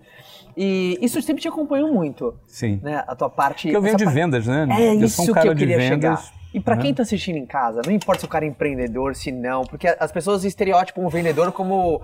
E 0.56 0.98
isso 1.02 1.22
sempre 1.22 1.42
te 1.42 1.48
acompanhou 1.48 1.94
muito. 1.94 2.36
Sim. 2.46 2.82
Né? 2.84 3.02
A 3.08 3.16
tua 3.16 3.30
parte. 3.30 3.70
Porque 3.70 3.78
eu 3.78 3.82
venho 3.82 3.96
de 3.96 4.06
vendas, 4.06 4.46
né? 4.46 4.68
É 4.70 4.96
eu 4.96 5.06
isso 5.06 5.22
um 5.22 5.34
que 5.34 5.48
eu 5.48 5.56
queria 5.56 5.80
chegar. 5.80 6.22
E 6.54 6.60
pra 6.60 6.76
quem 6.78 6.94
tá 6.94 7.04
assistindo 7.04 7.38
em 7.38 7.46
casa, 7.46 7.82
não 7.86 7.94
importa 7.94 8.22
se 8.22 8.26
o 8.26 8.30
cara 8.30 8.46
é 8.46 8.48
empreendedor, 8.48 9.16
se 9.16 9.32
não, 9.32 9.64
porque 9.64 9.88
as 9.88 10.12
pessoas 10.12 10.44
estereotipam 10.44 11.02
o 11.02 11.10
vendedor 11.10 11.52
como, 11.52 12.02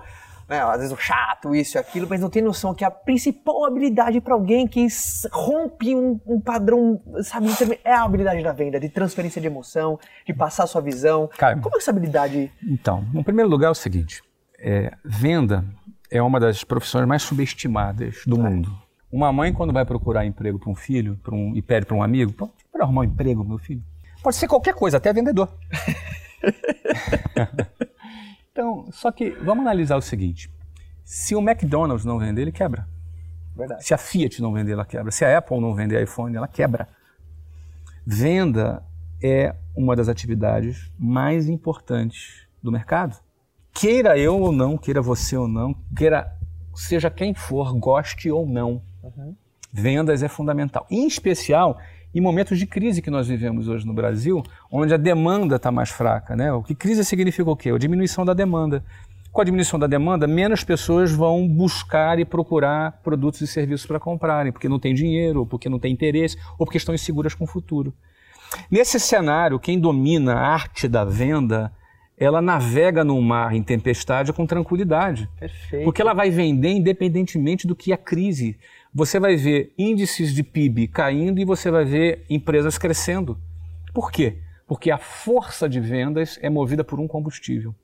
né, 0.48 0.60
às 0.62 0.78
vezes, 0.78 0.92
o 0.92 0.96
chato, 0.96 1.54
isso 1.54 1.76
e 1.76 1.78
aquilo, 1.78 2.06
mas 2.08 2.20
não 2.20 2.30
tem 2.30 2.40
noção 2.42 2.74
que 2.74 2.84
a 2.84 2.90
principal 2.90 3.66
habilidade 3.66 4.20
pra 4.20 4.34
alguém 4.34 4.66
que 4.66 4.86
rompe 5.30 5.94
um, 5.94 6.18
um 6.26 6.40
padrão, 6.40 7.00
sabe, 7.22 7.48
é 7.84 7.92
a 7.92 8.04
habilidade 8.04 8.42
da 8.42 8.52
venda, 8.52 8.80
de 8.80 8.88
transferência 8.88 9.40
de 9.40 9.46
emoção, 9.46 9.98
de 10.26 10.32
passar 10.32 10.64
a 10.64 10.66
sua 10.66 10.80
visão. 10.80 11.28
Caio. 11.36 11.60
Como 11.60 11.76
é 11.76 11.78
essa 11.78 11.90
habilidade? 11.90 12.50
Então, 12.66 13.04
no 13.12 13.22
primeiro 13.22 13.50
lugar 13.50 13.68
é 13.68 13.70
o 13.70 13.74
seguinte: 13.74 14.22
é, 14.58 14.92
venda 15.04 15.64
é 16.10 16.22
uma 16.22 16.40
das 16.40 16.64
profissões 16.64 17.06
mais 17.06 17.22
subestimadas 17.22 18.22
do 18.26 18.38
mundo. 18.38 18.70
Uma 19.10 19.32
mãe, 19.32 19.52
quando 19.52 19.72
vai 19.72 19.84
procurar 19.84 20.26
emprego 20.26 20.58
para 20.58 20.70
um 20.70 20.74
filho 20.74 21.18
pra 21.22 21.34
um, 21.34 21.54
e 21.54 21.62
pede 21.62 21.86
para 21.86 21.96
um 21.96 22.02
amigo, 22.02 22.32
"Pô, 22.32 22.50
para 22.72 22.84
arrumar 22.84 23.02
um 23.02 23.04
emprego, 23.04 23.42
meu 23.44 23.58
filho, 23.58 23.82
pode 24.22 24.36
ser 24.36 24.48
qualquer 24.48 24.74
coisa, 24.74 24.96
até 24.96 25.12
vendedor. 25.12 25.48
então, 28.52 28.88
só 28.92 29.10
que 29.10 29.30
vamos 29.30 29.62
analisar 29.62 29.96
o 29.96 30.02
seguinte: 30.02 30.52
se 31.04 31.34
o 31.34 31.40
McDonald's 31.40 32.04
não 32.04 32.18
vender, 32.18 32.42
ele 32.42 32.52
quebra. 32.52 32.86
Verdade. 33.56 33.84
Se 33.84 33.92
a 33.92 33.98
Fiat 33.98 34.40
não 34.40 34.52
vender, 34.52 34.72
ela 34.72 34.84
quebra. 34.84 35.10
Se 35.10 35.24
a 35.24 35.38
Apple 35.38 35.60
não 35.60 35.74
vender 35.74 36.02
iPhone, 36.02 36.36
ela 36.36 36.46
quebra. 36.46 36.88
Venda 38.06 38.82
é 39.22 39.54
uma 39.76 39.96
das 39.96 40.08
atividades 40.08 40.90
mais 40.98 41.48
importantes 41.48 42.46
do 42.62 42.70
mercado. 42.70 43.18
Queira 43.72 44.18
eu 44.18 44.40
ou 44.40 44.52
não, 44.52 44.78
queira 44.78 45.02
você 45.02 45.36
ou 45.36 45.48
não, 45.48 45.74
queira 45.96 46.32
seja 46.74 47.10
quem 47.10 47.34
for, 47.34 47.76
goste 47.78 48.30
ou 48.30 48.46
não, 48.46 48.82
vendas 49.72 50.22
é 50.22 50.28
fundamental. 50.28 50.86
Em 50.90 51.06
especial 51.06 51.78
em 52.14 52.20
momentos 52.20 52.58
de 52.58 52.66
crise 52.66 53.02
que 53.02 53.10
nós 53.10 53.28
vivemos 53.28 53.68
hoje 53.68 53.86
no 53.86 53.92
Brasil, 53.92 54.42
onde 54.70 54.94
a 54.94 54.96
demanda 54.96 55.56
está 55.56 55.70
mais 55.70 55.90
fraca. 55.90 56.34
Né? 56.34 56.52
O 56.52 56.62
que 56.62 56.74
crise 56.74 57.04
significa 57.04 57.50
o 57.50 57.56
quê? 57.56 57.70
A 57.70 57.78
diminuição 57.78 58.24
da 58.24 58.34
demanda. 58.34 58.84
Com 59.30 59.42
a 59.42 59.44
diminuição 59.44 59.78
da 59.78 59.86
demanda, 59.86 60.26
menos 60.26 60.64
pessoas 60.64 61.12
vão 61.12 61.46
buscar 61.46 62.18
e 62.18 62.24
procurar 62.24 63.00
produtos 63.04 63.40
e 63.42 63.46
serviços 63.46 63.86
para 63.86 64.00
comprarem, 64.00 64.50
porque 64.50 64.68
não 64.68 64.80
tem 64.80 64.94
dinheiro, 64.94 65.40
ou 65.40 65.46
porque 65.46 65.68
não 65.68 65.78
tem 65.78 65.92
interesse, 65.92 66.36
ou 66.58 66.64
porque 66.64 66.78
estão 66.78 66.94
inseguras 66.94 67.34
com 67.34 67.44
o 67.44 67.46
futuro. 67.46 67.92
Nesse 68.70 68.98
cenário, 68.98 69.58
quem 69.58 69.78
domina 69.78 70.34
a 70.34 70.48
arte 70.48 70.88
da 70.88 71.04
venda, 71.04 71.70
ela 72.16 72.42
navega 72.42 73.04
no 73.04 73.20
mar 73.20 73.54
em 73.54 73.62
tempestade 73.62 74.32
com 74.32 74.46
tranquilidade. 74.46 75.28
Perfeito. 75.38 75.84
Porque 75.84 76.02
ela 76.02 76.14
vai 76.14 76.30
vender 76.30 76.70
independentemente 76.70 77.66
do 77.66 77.76
que 77.76 77.92
a 77.92 77.96
crise. 77.96 78.58
Você 78.94 79.20
vai 79.20 79.36
ver 79.36 79.72
índices 79.76 80.32
de 80.32 80.42
PIB 80.42 80.88
caindo 80.88 81.40
e 81.40 81.44
você 81.44 81.70
vai 81.70 81.84
ver 81.84 82.24
empresas 82.28 82.78
crescendo. 82.78 83.38
Por 83.92 84.10
quê? 84.10 84.38
Porque 84.66 84.90
a 84.90 84.98
força 84.98 85.68
de 85.68 85.78
vendas 85.78 86.38
é 86.42 86.48
movida 86.48 86.82
por 86.82 86.98
um 86.98 87.06
combustível. 87.06 87.74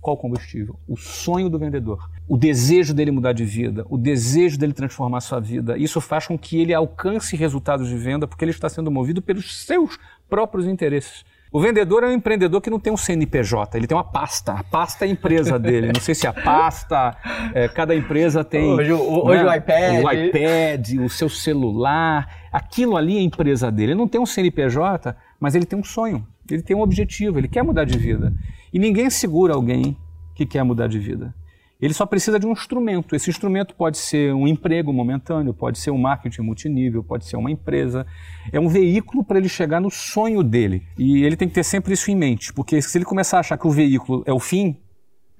Qual 0.00 0.16
combustível? 0.16 0.78
O 0.88 0.96
sonho 0.96 1.48
do 1.48 1.58
vendedor. 1.58 2.08
O 2.28 2.36
desejo 2.36 2.92
dele 2.92 3.10
mudar 3.10 3.32
de 3.32 3.44
vida, 3.44 3.86
o 3.88 3.96
desejo 3.96 4.58
dele 4.58 4.72
transformar 4.72 5.20
sua 5.20 5.40
vida. 5.40 5.78
Isso 5.78 6.00
faz 6.00 6.26
com 6.26 6.36
que 6.36 6.60
ele 6.60 6.74
alcance 6.74 7.36
resultados 7.36 7.88
de 7.88 7.96
venda 7.96 8.26
porque 8.26 8.44
ele 8.44 8.50
está 8.50 8.68
sendo 8.68 8.90
movido 8.90 9.22
pelos 9.22 9.64
seus 9.64 9.98
próprios 10.28 10.66
interesses. 10.66 11.24
O 11.52 11.60
vendedor 11.60 12.02
é 12.02 12.06
um 12.06 12.12
empreendedor 12.12 12.62
que 12.62 12.70
não 12.70 12.80
tem 12.80 12.90
um 12.90 12.96
CNPJ, 12.96 13.76
ele 13.76 13.86
tem 13.86 13.94
uma 13.94 14.02
pasta. 14.04 14.52
A 14.52 14.64
pasta 14.64 15.04
é 15.04 15.08
a 15.08 15.10
empresa 15.10 15.58
dele. 15.58 15.88
Não 15.92 16.00
sei 16.00 16.14
se 16.14 16.26
a 16.26 16.32
pasta, 16.32 17.14
é, 17.52 17.68
cada 17.68 17.94
empresa 17.94 18.42
tem. 18.42 18.72
Hoje 18.72 18.90
o- 18.92 19.26
hoje 19.26 19.44
o 19.44 19.54
iPad. 19.54 20.02
O 20.02 20.10
iPad, 20.10 20.88
o 21.04 21.08
seu 21.10 21.28
celular. 21.28 22.26
Aquilo 22.50 22.96
ali 22.96 23.16
é 23.18 23.20
a 23.20 23.22
empresa 23.22 23.70
dele. 23.70 23.92
Ele 23.92 23.98
não 24.00 24.08
tem 24.08 24.18
um 24.18 24.24
CNPJ, 24.26 25.14
mas 25.38 25.54
ele 25.54 25.66
tem 25.66 25.78
um 25.78 25.84
sonho, 25.84 26.26
ele 26.50 26.62
tem 26.62 26.74
um 26.74 26.80
objetivo, 26.80 27.38
ele 27.38 27.48
quer 27.48 27.62
mudar 27.62 27.84
de 27.84 27.98
vida. 27.98 28.32
E 28.72 28.78
ninguém 28.78 29.10
segura 29.10 29.52
alguém 29.54 29.94
que 30.34 30.46
quer 30.46 30.62
mudar 30.62 30.86
de 30.88 30.98
vida. 30.98 31.34
Ele 31.82 31.92
só 31.92 32.06
precisa 32.06 32.38
de 32.38 32.46
um 32.46 32.52
instrumento. 32.52 33.16
Esse 33.16 33.28
instrumento 33.28 33.74
pode 33.74 33.98
ser 33.98 34.32
um 34.32 34.46
emprego 34.46 34.92
momentâneo, 34.92 35.52
pode 35.52 35.80
ser 35.80 35.90
um 35.90 35.98
marketing 35.98 36.42
multinível, 36.42 37.02
pode 37.02 37.26
ser 37.26 37.36
uma 37.36 37.50
empresa. 37.50 38.06
É 38.52 38.60
um 38.60 38.68
veículo 38.68 39.24
para 39.24 39.36
ele 39.36 39.48
chegar 39.48 39.80
no 39.80 39.90
sonho 39.90 40.44
dele. 40.44 40.86
E 40.96 41.24
ele 41.24 41.36
tem 41.36 41.48
que 41.48 41.54
ter 41.54 41.64
sempre 41.64 41.94
isso 41.94 42.08
em 42.08 42.14
mente, 42.14 42.52
porque 42.52 42.80
se 42.80 42.96
ele 42.96 43.04
começar 43.04 43.38
a 43.38 43.40
achar 43.40 43.58
que 43.58 43.66
o 43.66 43.70
veículo 43.70 44.22
é 44.24 44.32
o 44.32 44.38
fim, 44.38 44.80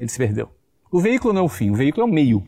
ele 0.00 0.10
se 0.10 0.18
perdeu. 0.18 0.50
O 0.90 0.98
veículo 0.98 1.32
não 1.32 1.42
é 1.42 1.44
o 1.44 1.48
fim, 1.48 1.70
o 1.70 1.76
veículo 1.76 2.04
é 2.04 2.10
o 2.10 2.12
meio. 2.12 2.44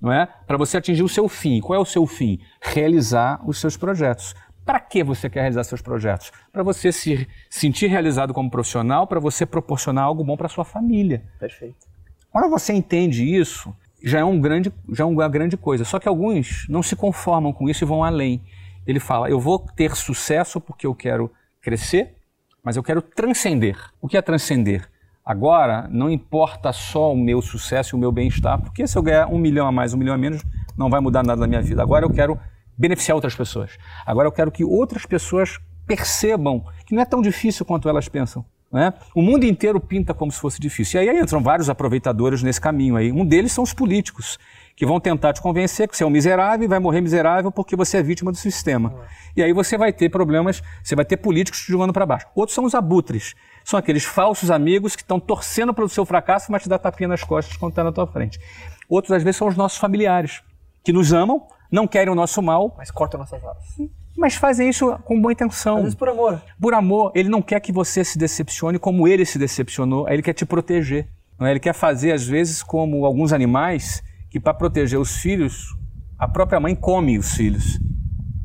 Não 0.00 0.12
é? 0.12 0.26
Para 0.26 0.56
você 0.56 0.76
atingir 0.76 1.04
o 1.04 1.08
seu 1.08 1.28
fim. 1.28 1.60
Qual 1.60 1.78
é 1.78 1.80
o 1.80 1.84
seu 1.84 2.04
fim? 2.08 2.40
Realizar 2.60 3.40
os 3.48 3.60
seus 3.60 3.76
projetos. 3.76 4.34
Para 4.66 4.80
que 4.80 5.04
você 5.04 5.30
quer 5.30 5.42
realizar 5.42 5.62
seus 5.62 5.80
projetos? 5.80 6.32
Para 6.52 6.64
você 6.64 6.90
se 6.90 7.28
sentir 7.48 7.86
realizado 7.86 8.34
como 8.34 8.50
profissional, 8.50 9.06
para 9.06 9.20
você 9.20 9.46
proporcionar 9.46 10.02
algo 10.02 10.24
bom 10.24 10.36
para 10.36 10.48
sua 10.48 10.64
família. 10.64 11.22
Perfeito. 11.38 11.93
Quando 12.34 12.50
você 12.50 12.72
entende 12.72 13.24
isso, 13.24 13.72
já 14.02 14.18
é, 14.18 14.24
um 14.24 14.40
grande, 14.40 14.72
já 14.90 15.04
é 15.04 15.06
uma 15.06 15.28
grande 15.28 15.56
coisa. 15.56 15.84
Só 15.84 16.00
que 16.00 16.08
alguns 16.08 16.66
não 16.68 16.82
se 16.82 16.96
conformam 16.96 17.52
com 17.52 17.68
isso 17.68 17.84
e 17.84 17.86
vão 17.86 18.02
além. 18.02 18.42
Ele 18.84 18.98
fala: 18.98 19.30
eu 19.30 19.38
vou 19.38 19.56
ter 19.56 19.94
sucesso 19.94 20.60
porque 20.60 20.84
eu 20.84 20.96
quero 20.96 21.30
crescer, 21.62 22.16
mas 22.60 22.74
eu 22.74 22.82
quero 22.82 23.00
transcender. 23.00 23.78
O 24.00 24.08
que 24.08 24.16
é 24.16 24.20
transcender? 24.20 24.90
Agora, 25.24 25.86
não 25.88 26.10
importa 26.10 26.72
só 26.72 27.12
o 27.12 27.16
meu 27.16 27.40
sucesso 27.40 27.94
e 27.94 27.96
o 27.96 28.00
meu 28.00 28.10
bem-estar, 28.10 28.60
porque 28.60 28.84
se 28.84 28.98
eu 28.98 29.02
ganhar 29.04 29.28
um 29.28 29.38
milhão 29.38 29.68
a 29.68 29.70
mais, 29.70 29.94
um 29.94 29.96
milhão 29.96 30.16
a 30.16 30.18
menos, 30.18 30.42
não 30.76 30.90
vai 30.90 31.00
mudar 31.00 31.22
nada 31.22 31.40
na 31.40 31.46
minha 31.46 31.62
vida. 31.62 31.82
Agora 31.82 32.04
eu 32.04 32.10
quero 32.10 32.36
beneficiar 32.76 33.14
outras 33.14 33.36
pessoas. 33.36 33.78
Agora 34.04 34.26
eu 34.26 34.32
quero 34.32 34.50
que 34.50 34.64
outras 34.64 35.06
pessoas 35.06 35.60
percebam 35.86 36.64
que 36.84 36.96
não 36.96 37.00
é 37.00 37.04
tão 37.04 37.22
difícil 37.22 37.64
quanto 37.64 37.88
elas 37.88 38.08
pensam. 38.08 38.44
Né? 38.74 38.92
O 39.14 39.22
mundo 39.22 39.44
inteiro 39.44 39.78
pinta 39.78 40.12
como 40.12 40.32
se 40.32 40.40
fosse 40.40 40.60
difícil. 40.60 41.00
E 41.00 41.08
aí 41.08 41.20
entram 41.20 41.40
vários 41.40 41.70
aproveitadores 41.70 42.42
nesse 42.42 42.60
caminho 42.60 42.96
aí. 42.96 43.12
Um 43.12 43.24
deles 43.24 43.52
são 43.52 43.62
os 43.62 43.72
políticos, 43.72 44.36
que 44.74 44.84
vão 44.84 44.98
tentar 44.98 45.32
te 45.32 45.40
convencer 45.40 45.86
que 45.86 45.96
você 45.96 46.02
é 46.02 46.06
um 46.06 46.10
miserável 46.10 46.64
e 46.64 46.68
vai 46.68 46.80
morrer 46.80 47.00
miserável 47.00 47.52
porque 47.52 47.76
você 47.76 47.98
é 47.98 48.02
vítima 48.02 48.32
do 48.32 48.36
sistema. 48.36 48.92
E 49.36 49.44
aí 49.44 49.52
você 49.52 49.78
vai 49.78 49.92
ter 49.92 50.08
problemas, 50.08 50.60
você 50.82 50.96
vai 50.96 51.04
ter 51.04 51.18
políticos 51.18 51.60
te 51.60 51.70
jogando 51.70 51.92
para 51.92 52.04
baixo. 52.04 52.26
Outros 52.34 52.52
são 52.52 52.64
os 52.64 52.74
abutres. 52.74 53.36
São 53.64 53.78
aqueles 53.78 54.02
falsos 54.02 54.50
amigos 54.50 54.96
que 54.96 55.02
estão 55.02 55.20
torcendo 55.20 55.72
para 55.72 55.84
o 55.84 55.88
seu 55.88 56.04
fracasso, 56.04 56.50
mas 56.50 56.64
te 56.64 56.68
dá 56.68 56.76
tapinha 56.76 57.06
nas 57.06 57.22
costas 57.22 57.56
quando 57.56 57.70
está 57.70 57.84
na 57.84 57.92
tua 57.92 58.08
frente. 58.08 58.40
Outros, 58.88 59.12
às 59.12 59.22
vezes, 59.22 59.36
são 59.36 59.46
os 59.46 59.56
nossos 59.56 59.78
familiares, 59.78 60.42
que 60.82 60.92
nos 60.92 61.12
amam, 61.12 61.46
não 61.70 61.86
querem 61.86 62.12
o 62.12 62.16
nosso 62.16 62.42
mal, 62.42 62.74
Mas 62.76 62.90
corta 62.90 63.16
nossas 63.16 63.40
asas. 63.44 64.03
Mas 64.16 64.34
fazem 64.34 64.68
isso 64.68 64.96
com 65.04 65.20
boa 65.20 65.32
intenção. 65.32 65.76
Às 65.76 65.82
vezes 65.82 65.94
por 65.94 66.08
amor. 66.08 66.42
Por 66.60 66.74
amor, 66.74 67.12
ele 67.14 67.28
não 67.28 67.42
quer 67.42 67.60
que 67.60 67.72
você 67.72 68.04
se 68.04 68.18
decepcione 68.18 68.78
como 68.78 69.08
ele 69.08 69.24
se 69.24 69.38
decepcionou, 69.38 70.08
ele 70.08 70.22
quer 70.22 70.32
te 70.32 70.46
proteger. 70.46 71.08
é? 71.40 71.50
Ele 71.50 71.60
quer 71.60 71.74
fazer, 71.74 72.12
às 72.12 72.26
vezes, 72.26 72.62
como 72.62 73.04
alguns 73.04 73.32
animais, 73.32 74.02
que 74.30 74.38
para 74.38 74.54
proteger 74.54 74.98
os 74.98 75.16
filhos, 75.16 75.76
a 76.18 76.28
própria 76.28 76.60
mãe 76.60 76.74
come 76.74 77.18
os 77.18 77.34
filhos 77.34 77.80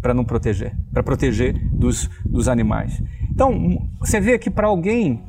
para 0.01 0.13
não 0.13 0.23
proteger, 0.23 0.75
para 0.93 1.03
proteger 1.03 1.53
dos, 1.71 2.09
dos 2.25 2.47
animais. 2.47 3.01
Então, 3.29 3.89
você 3.99 4.19
vê 4.19 4.37
que 4.39 4.49
para 4.49 4.67
alguém 4.67 5.23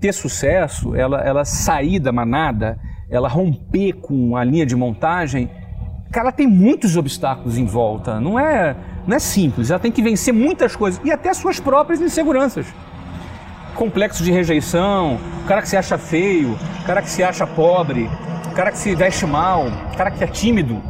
ter 0.00 0.12
sucesso, 0.12 0.94
ela, 0.94 1.20
ela 1.20 1.44
sair 1.44 1.98
da 1.98 2.12
manada, 2.12 2.78
ela 3.08 3.28
romper 3.28 3.92
com 3.94 4.36
a 4.36 4.42
linha 4.42 4.66
de 4.66 4.74
montagem, 4.74 5.50
cara, 6.10 6.32
tem 6.32 6.46
muitos 6.46 6.96
obstáculos 6.96 7.56
em 7.56 7.64
volta. 7.64 8.20
Não 8.20 8.38
é, 8.38 8.76
não 9.06 9.16
é 9.16 9.18
simples. 9.18 9.70
Ela 9.70 9.80
tem 9.80 9.92
que 9.92 10.02
vencer 10.02 10.32
muitas 10.32 10.76
coisas 10.76 11.00
e 11.04 11.10
até 11.10 11.32
suas 11.34 11.58
próprias 11.58 12.00
inseguranças. 12.00 12.66
Complexo 13.74 14.22
de 14.22 14.30
rejeição, 14.30 15.18
o 15.44 15.46
cara 15.46 15.62
que 15.62 15.68
se 15.68 15.76
acha 15.76 15.96
feio, 15.98 16.52
o 16.52 16.84
cara 16.84 17.02
que 17.02 17.10
se 17.10 17.22
acha 17.22 17.46
pobre, 17.46 18.08
o 18.50 18.54
cara 18.54 18.70
que 18.70 18.78
se 18.78 18.94
veste 18.94 19.26
mal, 19.26 19.66
o 19.66 19.96
cara 19.96 20.10
que 20.10 20.22
é 20.22 20.26
tímido. 20.26 20.80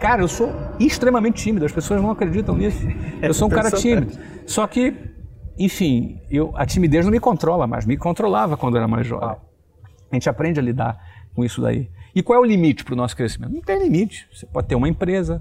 Cara, 0.00 0.22
eu 0.22 0.28
sou 0.28 0.52
extremamente 0.80 1.42
tímido, 1.42 1.64
as 1.64 1.70
pessoas 1.70 2.02
não 2.02 2.10
acreditam 2.10 2.56
nisso. 2.56 2.84
Eu 3.22 3.32
sou 3.32 3.46
um 3.46 3.50
cara 3.50 3.70
tímido. 3.70 4.18
Só 4.44 4.66
que, 4.66 4.92
enfim, 5.56 6.20
eu, 6.28 6.52
a 6.56 6.66
timidez 6.66 7.04
não 7.04 7.12
me 7.12 7.20
controla 7.20 7.68
mais, 7.68 7.86
me 7.86 7.96
controlava 7.96 8.56
quando 8.56 8.74
eu 8.74 8.78
era 8.78 8.88
mais 8.88 9.06
jovem. 9.06 9.36
A 10.10 10.14
gente 10.16 10.28
aprende 10.28 10.58
a 10.58 10.62
lidar 10.62 10.98
com 11.32 11.44
isso 11.44 11.62
daí. 11.62 11.88
E 12.12 12.20
qual 12.20 12.40
é 12.40 12.42
o 12.42 12.44
limite 12.44 12.84
para 12.84 12.94
o 12.94 12.96
nosso 12.96 13.16
crescimento? 13.16 13.54
Não 13.54 13.62
tem 13.62 13.80
limite. 13.80 14.26
Você 14.32 14.44
pode 14.44 14.66
ter 14.66 14.74
uma 14.74 14.88
empresa, 14.88 15.40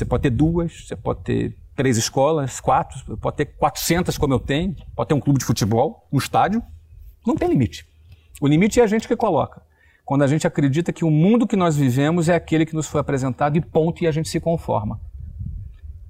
você 0.00 0.04
pode 0.06 0.22
ter 0.22 0.30
duas, 0.30 0.86
você 0.86 0.96
pode 0.96 1.20
ter 1.20 1.56
três 1.76 1.98
escolas, 1.98 2.58
quatro, 2.58 3.16
pode 3.18 3.36
ter 3.36 3.44
400 3.44 4.16
como 4.16 4.32
eu 4.32 4.40
tenho, 4.40 4.74
pode 4.96 5.08
ter 5.08 5.14
um 5.14 5.20
clube 5.20 5.38
de 5.38 5.44
futebol, 5.44 6.06
um 6.10 6.18
estádio. 6.18 6.62
Não 7.26 7.36
tem 7.36 7.48
limite. 7.48 7.86
O 8.40 8.48
limite 8.48 8.80
é 8.80 8.82
a 8.82 8.86
gente 8.86 9.06
que 9.06 9.14
coloca. 9.14 9.62
Quando 10.04 10.22
a 10.22 10.26
gente 10.26 10.46
acredita 10.46 10.92
que 10.92 11.04
o 11.04 11.10
mundo 11.10 11.46
que 11.46 11.54
nós 11.54 11.76
vivemos 11.76 12.28
é 12.28 12.34
aquele 12.34 12.64
que 12.64 12.74
nos 12.74 12.86
foi 12.86 13.00
apresentado 13.00 13.56
e 13.58 13.60
ponto, 13.60 14.02
e 14.02 14.06
a 14.06 14.10
gente 14.10 14.28
se 14.28 14.40
conforma. 14.40 14.98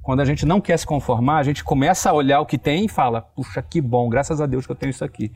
Quando 0.01 0.21
a 0.21 0.25
gente 0.25 0.47
não 0.47 0.61
quer 0.61 0.79
se 0.79 0.87
conformar, 0.87 1.39
a 1.39 1.43
gente 1.43 1.63
começa 1.63 2.11
a 2.11 2.13
olhar 2.13 2.41
o 2.41 2.47
que 2.47 2.57
tem 2.57 2.85
e 2.85 2.89
fala: 2.89 3.21
puxa, 3.21 3.61
que 3.61 3.81
bom, 3.81 4.09
graças 4.09 4.41
a 4.41 4.47
Deus 4.47 4.67
que 4.67 4.73
eu 4.73 4.77
tenho 4.77 4.91
isso 4.91 5.05
aqui, 5.05 5.33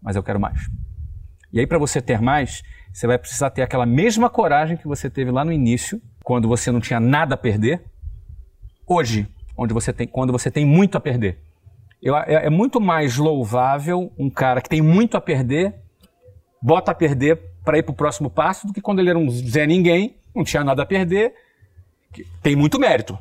mas 0.00 0.16
eu 0.16 0.22
quero 0.22 0.38
mais. 0.38 0.68
E 1.52 1.58
aí, 1.58 1.66
para 1.66 1.78
você 1.78 2.00
ter 2.00 2.20
mais, 2.20 2.62
você 2.92 3.06
vai 3.06 3.18
precisar 3.18 3.50
ter 3.50 3.62
aquela 3.62 3.86
mesma 3.86 4.28
coragem 4.28 4.76
que 4.76 4.86
você 4.86 5.08
teve 5.08 5.30
lá 5.30 5.44
no 5.44 5.52
início, 5.52 6.00
quando 6.26 6.48
você 6.48 6.72
não 6.72 6.80
tinha 6.80 6.98
nada 6.98 7.36
a 7.36 7.38
perder, 7.38 7.84
hoje, 8.84 9.28
onde 9.56 9.72
você 9.72 9.92
tem, 9.92 10.08
quando 10.08 10.32
você 10.32 10.50
tem 10.50 10.66
muito 10.66 10.98
a 10.98 11.00
perder. 11.00 11.38
Eu- 12.02 12.16
é, 12.16 12.46
é 12.46 12.50
muito 12.50 12.80
mais 12.80 13.16
louvável 13.16 14.12
um 14.18 14.28
cara 14.28 14.60
que 14.60 14.68
tem 14.68 14.82
muito 14.82 15.16
a 15.16 15.20
perder, 15.20 15.72
bota 16.60 16.90
a 16.90 16.94
perder 16.96 17.40
para 17.64 17.78
ir 17.78 17.84
para 17.84 17.92
o 17.92 17.94
próximo 17.94 18.28
passo, 18.28 18.66
do 18.66 18.72
que 18.72 18.80
quando 18.80 18.98
ele 18.98 19.10
era 19.10 19.16
um 19.16 19.30
Zé 19.30 19.68
Ninguém, 19.68 20.16
não 20.34 20.42
tinha 20.42 20.64
nada 20.64 20.82
a 20.82 20.86
perder, 20.86 21.32
tem 22.42 22.56
muito 22.56 22.76
mérito. 22.76 23.16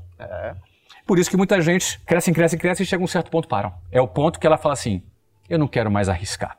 Por 1.06 1.20
isso 1.20 1.30
que 1.30 1.38
muita 1.38 1.62
gente 1.62 2.00
cresce, 2.08 2.32
cresce, 2.34 2.58
cresce 2.58 2.82
e 2.82 2.86
chega 2.88 3.04
a 3.04 3.06
um 3.06 3.08
certo 3.08 3.30
ponto 3.30 3.48
param. 3.48 3.72
É 3.92 4.02
o 4.02 4.08
ponto 4.08 4.40
que 4.40 4.48
ela 4.48 4.58
fala 4.58 4.74
assim: 4.74 5.04
eu 5.48 5.60
não 5.60 5.68
quero 5.68 5.92
mais 5.92 6.10
arriscar. 6.10 6.58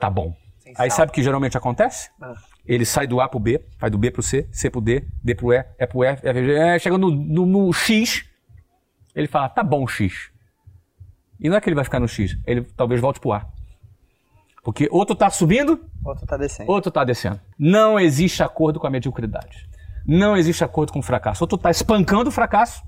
Tá 0.00 0.10
bom. 0.10 0.34
Sem 0.58 0.74
Aí 0.76 0.90
sabe 0.90 1.12
o 1.12 1.14
que 1.14 1.22
geralmente 1.22 1.56
acontece? 1.56 2.10
Ah. 2.20 2.34
Ele 2.66 2.84
sai 2.84 3.06
do 3.06 3.20
A 3.20 3.28
pro 3.28 3.38
B, 3.38 3.60
vai 3.78 3.88
do 3.90 3.96
B 3.98 4.10
pro 4.10 4.22
C, 4.22 4.48
C 4.50 4.68
pro 4.68 4.80
D, 4.80 5.04
D 5.22 5.34
pro 5.34 5.52
E, 5.52 5.64
E 5.78 5.86
pro 5.86 6.02
F, 6.04 6.26
F, 6.26 6.44
G, 6.44 6.54
é, 6.54 6.78
chega 6.78 6.98
no, 6.98 7.10
no- 7.10 7.46
no 7.46 7.72
X, 7.72 8.24
ele 9.14 9.28
fala, 9.28 9.48
tá 9.48 9.62
bom 9.62 9.86
X. 9.86 10.30
E 11.40 11.48
não 11.48 11.56
é 11.56 11.60
que 11.60 11.68
ele 11.68 11.74
vai 11.76 11.84
ficar 11.84 12.00
no 12.00 12.08
X, 12.08 12.36
ele 12.46 12.62
talvez 12.76 13.00
volte 13.00 13.20
pro 13.20 13.32
A. 13.32 13.46
Porque 14.64 14.88
ou 14.90 15.06
tu 15.06 15.14
tá 15.14 15.30
subindo, 15.30 15.80
Outro 16.04 16.26
tá 16.26 16.36
descendo. 16.36 16.70
ou 16.72 16.82
tu 16.82 16.90
tá 16.90 17.04
descendo. 17.04 17.40
Não 17.56 18.00
existe 18.00 18.42
acordo 18.42 18.80
com 18.80 18.86
a 18.86 18.90
mediocridade. 18.90 19.68
Não 20.04 20.36
existe 20.36 20.64
acordo 20.64 20.92
com 20.92 20.98
o 20.98 21.02
fracasso. 21.02 21.44
Ou 21.44 21.48
tu 21.48 21.56
tá 21.56 21.70
espancando 21.70 22.28
o 22.30 22.32
fracasso, 22.32 22.82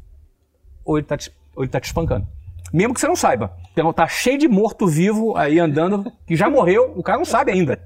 ou 0.84 0.98
ele 0.98 1.06
tá 1.06 1.16
te, 1.16 1.30
ou 1.54 1.62
ele 1.62 1.70
tá 1.70 1.78
te 1.80 1.84
espancando. 1.84 2.26
Mesmo 2.72 2.94
que 2.94 3.00
você 3.00 3.06
não 3.06 3.14
saiba. 3.16 3.56
Então 3.72 3.92
tá 3.92 4.08
cheio 4.08 4.38
de 4.38 4.48
morto-vivo 4.48 5.36
aí 5.36 5.60
andando, 5.60 6.10
que 6.26 6.34
já 6.34 6.50
morreu, 6.50 6.92
o 6.96 7.02
cara 7.02 7.18
não 7.18 7.24
sabe 7.24 7.52
ainda. 7.52 7.80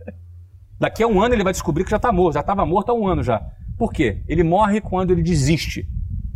Daqui 0.82 1.00
a 1.00 1.06
um 1.06 1.22
ano 1.22 1.32
ele 1.32 1.44
vai 1.44 1.52
descobrir 1.52 1.84
que 1.84 1.92
já 1.92 1.98
tá 2.00 2.10
morto, 2.10 2.34
já 2.34 2.40
estava 2.40 2.66
morto 2.66 2.90
há 2.90 2.92
um 2.92 3.06
ano 3.06 3.22
já. 3.22 3.40
Por 3.78 3.92
quê? 3.92 4.20
Ele 4.26 4.42
morre 4.42 4.80
quando 4.80 5.12
ele 5.12 5.22
desiste 5.22 5.88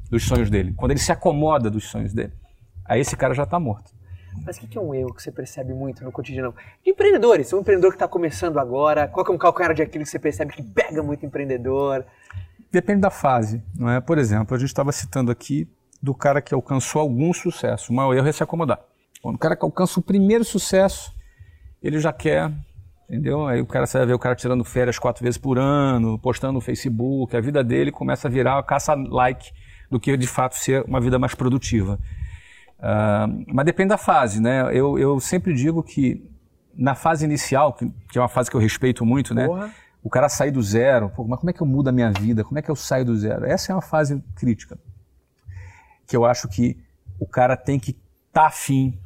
dos 0.08 0.22
sonhos 0.22 0.48
dele, 0.48 0.72
quando 0.76 0.92
ele 0.92 1.00
se 1.00 1.10
acomoda 1.10 1.68
dos 1.68 1.88
sonhos 1.88 2.12
dele. 2.12 2.32
Aí 2.84 3.00
esse 3.00 3.16
cara 3.16 3.34
já 3.34 3.44
tá 3.44 3.58
morto. 3.58 3.90
Mas 4.44 4.56
o 4.56 4.60
que 4.60 4.68
que 4.68 4.78
é 4.78 4.80
um 4.80 4.94
erro 4.94 5.12
que 5.12 5.20
você 5.20 5.32
percebe 5.32 5.74
muito 5.74 6.04
no 6.04 6.12
cotidiano? 6.12 6.54
De 6.84 6.92
empreendedores, 6.92 7.52
um 7.52 7.58
empreendedor 7.58 7.90
que 7.90 7.96
está 7.96 8.06
começando 8.06 8.60
agora, 8.60 9.08
qual 9.08 9.26
que 9.26 9.32
é 9.32 9.34
um 9.34 9.38
calcanhar 9.38 9.74
de 9.74 9.82
Aquiles 9.82 10.06
que 10.06 10.12
você 10.12 10.18
percebe 10.20 10.52
que 10.52 10.62
pega 10.62 11.02
muito 11.02 11.26
empreendedor? 11.26 12.06
Depende 12.70 13.00
da 13.00 13.10
fase, 13.10 13.60
não 13.74 13.90
é? 13.90 14.00
Por 14.00 14.16
exemplo, 14.16 14.54
a 14.54 14.58
gente 14.60 14.68
estava 14.68 14.92
citando 14.92 15.32
aqui 15.32 15.68
do 16.00 16.14
cara 16.14 16.40
que 16.40 16.54
alcançou 16.54 17.02
algum 17.02 17.32
sucesso. 17.32 17.90
O 17.92 17.96
maior 17.96 18.14
erro 18.14 18.28
é 18.28 18.32
se 18.32 18.44
acomodar. 18.44 18.78
Quando 19.20 19.34
o 19.34 19.38
cara 19.40 19.56
que 19.56 19.64
alcança 19.64 19.98
o 19.98 20.02
primeiro 20.04 20.44
sucesso, 20.44 21.12
ele 21.82 21.98
já 21.98 22.12
quer, 22.12 22.52
entendeu? 23.08 23.46
Aí 23.46 23.60
o 23.60 23.66
cara 23.66 23.86
você 23.86 23.98
vai 23.98 24.06
ver 24.06 24.14
o 24.14 24.18
cara 24.18 24.34
tirando 24.34 24.64
férias 24.64 24.98
quatro 24.98 25.22
vezes 25.22 25.38
por 25.38 25.58
ano, 25.58 26.18
postando 26.18 26.54
no 26.54 26.60
Facebook, 26.60 27.36
a 27.36 27.40
vida 27.40 27.62
dele 27.62 27.90
começa 27.90 28.28
a 28.28 28.30
virar 28.30 28.62
caça-like 28.62 29.52
do 29.90 30.00
que 30.00 30.16
de 30.16 30.26
fato 30.26 30.56
ser 30.56 30.84
uma 30.84 31.00
vida 31.00 31.18
mais 31.18 31.34
produtiva. 31.34 31.98
Ah, 32.78 33.28
mas 33.46 33.64
depende 33.64 33.88
da 33.88 33.98
fase, 33.98 34.40
né? 34.40 34.68
Eu, 34.72 34.98
eu 34.98 35.18
sempre 35.20 35.54
digo 35.54 35.82
que 35.82 36.22
na 36.74 36.94
fase 36.94 37.24
inicial, 37.24 37.72
que, 37.72 37.90
que 38.10 38.18
é 38.18 38.20
uma 38.20 38.28
fase 38.28 38.50
que 38.50 38.56
eu 38.56 38.60
respeito 38.60 39.04
muito, 39.04 39.34
né? 39.34 39.46
Porra. 39.46 39.70
O 40.02 40.10
cara 40.10 40.28
sair 40.28 40.52
do 40.52 40.62
zero, 40.62 41.10
pô, 41.10 41.24
mas 41.24 41.40
como 41.40 41.50
é 41.50 41.52
que 41.52 41.60
eu 41.60 41.66
mudo 41.66 41.88
a 41.88 41.92
minha 41.92 42.12
vida? 42.12 42.44
Como 42.44 42.58
é 42.58 42.62
que 42.62 42.70
eu 42.70 42.76
saio 42.76 43.04
do 43.04 43.16
zero? 43.16 43.44
Essa 43.44 43.72
é 43.72 43.74
uma 43.74 43.82
fase 43.82 44.22
crítica. 44.36 44.78
Que 46.06 46.16
eu 46.16 46.24
acho 46.24 46.46
que 46.46 46.78
o 47.18 47.26
cara 47.26 47.56
tem 47.56 47.80
que 47.80 47.90
estar 47.90 48.42
tá 48.42 48.46
afim 48.46 48.96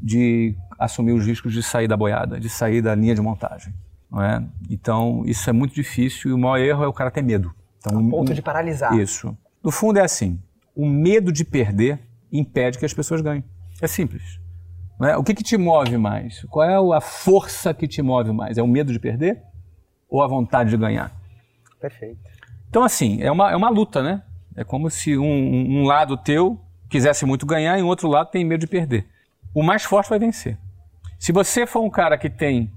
de 0.00 0.56
assumir 0.84 1.12
os 1.12 1.26
riscos 1.26 1.52
de 1.52 1.62
sair 1.62 1.88
da 1.88 1.96
boiada, 1.96 2.38
de 2.40 2.48
sair 2.48 2.80
da 2.82 2.94
linha 2.94 3.14
de 3.14 3.20
montagem. 3.20 3.72
É? 4.14 4.42
Então, 4.68 5.22
isso 5.24 5.48
é 5.48 5.52
muito 5.52 5.74
difícil 5.74 6.30
e 6.30 6.34
o 6.34 6.38
maior 6.38 6.58
erro 6.58 6.84
é 6.84 6.86
o 6.86 6.92
cara 6.92 7.10
ter 7.10 7.22
medo. 7.22 7.52
Então, 7.78 7.98
A 7.98 8.10
ponto 8.10 8.30
um- 8.30 8.34
de 8.34 8.42
paralisar. 8.42 8.92
isso. 8.98 9.36
No 9.64 9.70
fundo 9.70 9.98
é 9.98 10.02
assim: 10.02 10.38
o 10.76 10.86
medo 10.86 11.32
de 11.32 11.44
perder 11.44 11.98
impede 12.30 12.78
que 12.78 12.84
as 12.84 12.92
pessoas 12.92 13.20
ganhem. 13.22 13.42
É 13.80 13.86
simples. 13.86 14.38
É? 15.02 15.16
O 15.16 15.24
que, 15.24 15.34
que 15.34 15.42
te 15.42 15.56
move 15.56 15.96
mais? 15.96 16.44
Qual 16.50 16.68
é 16.68 16.96
a 16.96 17.00
força 17.00 17.72
que 17.74 17.88
te 17.88 18.00
move 18.02 18.30
mais? 18.32 18.56
É 18.58 18.62
o 18.62 18.68
medo 18.68 18.92
de 18.92 18.98
perder 19.00 19.42
ou 20.08 20.22
a 20.22 20.26
vontade 20.28 20.70
de 20.70 20.76
ganhar? 20.76 21.10
Perfeito. 21.80 22.18
Então, 22.68 22.84
assim, 22.84 23.20
é 23.22 23.30
uma, 23.30 23.50
é 23.50 23.56
uma 23.56 23.68
luta, 23.70 24.02
né? 24.02 24.22
É 24.54 24.62
como 24.62 24.88
se 24.90 25.16
um, 25.16 25.24
um- 25.24 25.80
um 25.80 25.84
lado 25.84 26.16
teu 26.16 26.60
quisesse 26.88 27.24
muito 27.24 27.46
ganhar 27.46 27.78
e 27.78 27.82
o 27.82 27.86
outro 27.86 28.06
lado 28.08 28.30
tem 28.30 28.44
medo 28.44 28.60
de 28.60 28.66
perder. 28.66 29.06
O 29.54 29.62
mais 29.62 29.82
forte 29.82 30.10
vai 30.10 30.18
vencer. 30.18 30.56
Se 31.22 31.30
você 31.30 31.68
for 31.68 31.84
um 31.84 31.88
cara 31.88 32.18
que 32.18 32.28
tem 32.28 32.72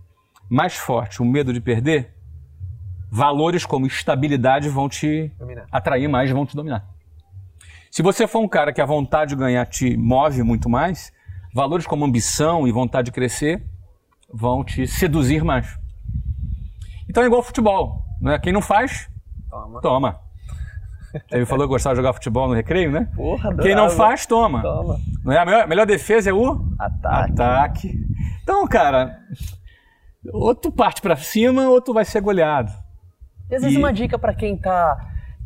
mais 0.47 0.75
forte 0.75 1.19
o 1.19 1.25
medo 1.25 1.51
de 1.51 1.59
perder, 1.59 2.13
valores 3.09 3.65
como 3.65 3.87
estabilidade 3.87 4.69
vão 4.69 4.87
te 4.87 5.31
Dominar. 5.39 5.65
atrair 5.71 6.07
mais, 6.07 6.29
vão 6.29 6.45
te 6.45 6.55
dominar. 6.55 6.87
Se 7.89 8.03
você 8.03 8.27
for 8.27 8.41
um 8.41 8.47
cara 8.47 8.71
que 8.71 8.79
a 8.79 8.85
vontade 8.85 9.29
de 9.29 9.35
ganhar 9.35 9.65
te 9.65 9.97
move 9.97 10.43
muito 10.43 10.69
mais, 10.69 11.11
valores 11.55 11.87
como 11.87 12.05
ambição 12.05 12.67
e 12.67 12.71
vontade 12.71 13.07
de 13.07 13.11
crescer 13.13 13.65
vão 14.31 14.63
te 14.63 14.85
seduzir 14.85 15.43
mais. 15.43 15.79
Então 17.09 17.23
é 17.23 17.25
igual 17.25 17.39
ao 17.39 17.47
futebol, 17.47 18.05
né? 18.21 18.37
Quem 18.37 18.53
não 18.53 18.61
faz, 18.61 19.09
Toma. 19.49 19.81
toma. 19.81 20.21
Ele 21.31 21.45
falou 21.45 21.65
que 21.67 21.71
gostava 21.73 21.95
de 21.95 22.01
jogar 22.01 22.13
futebol 22.13 22.47
no 22.47 22.53
recreio, 22.53 22.91
né? 22.91 23.09
Porra, 23.15 23.55
Quem 23.57 23.75
não 23.75 23.85
adorava. 23.85 23.95
faz, 24.09 24.25
toma. 24.25 24.61
Toma. 24.61 24.97
Não 25.23 25.31
é? 25.33 25.37
A 25.39 25.45
melhor, 25.45 25.67
melhor 25.67 25.85
defesa 25.85 26.29
é 26.29 26.33
o 26.33 26.65
Ataque. 26.79 27.31
ataque. 27.33 27.99
Então, 28.43 28.67
cara, 28.67 29.19
ou 30.33 30.53
tu 30.55 30.71
parte 30.71 31.01
pra 31.01 31.15
cima 31.15 31.67
ou 31.69 31.81
tu 31.81 31.93
vai 31.93 32.05
ser 32.05 32.21
goleado. 32.21 32.71
E 33.49 33.55
às 33.55 33.61
vezes 33.61 33.75
E- 33.77 33.79
uma 33.79 33.93
dica 33.93 34.17
pra 34.17 34.33
quem 34.33 34.57
tá 34.57 34.97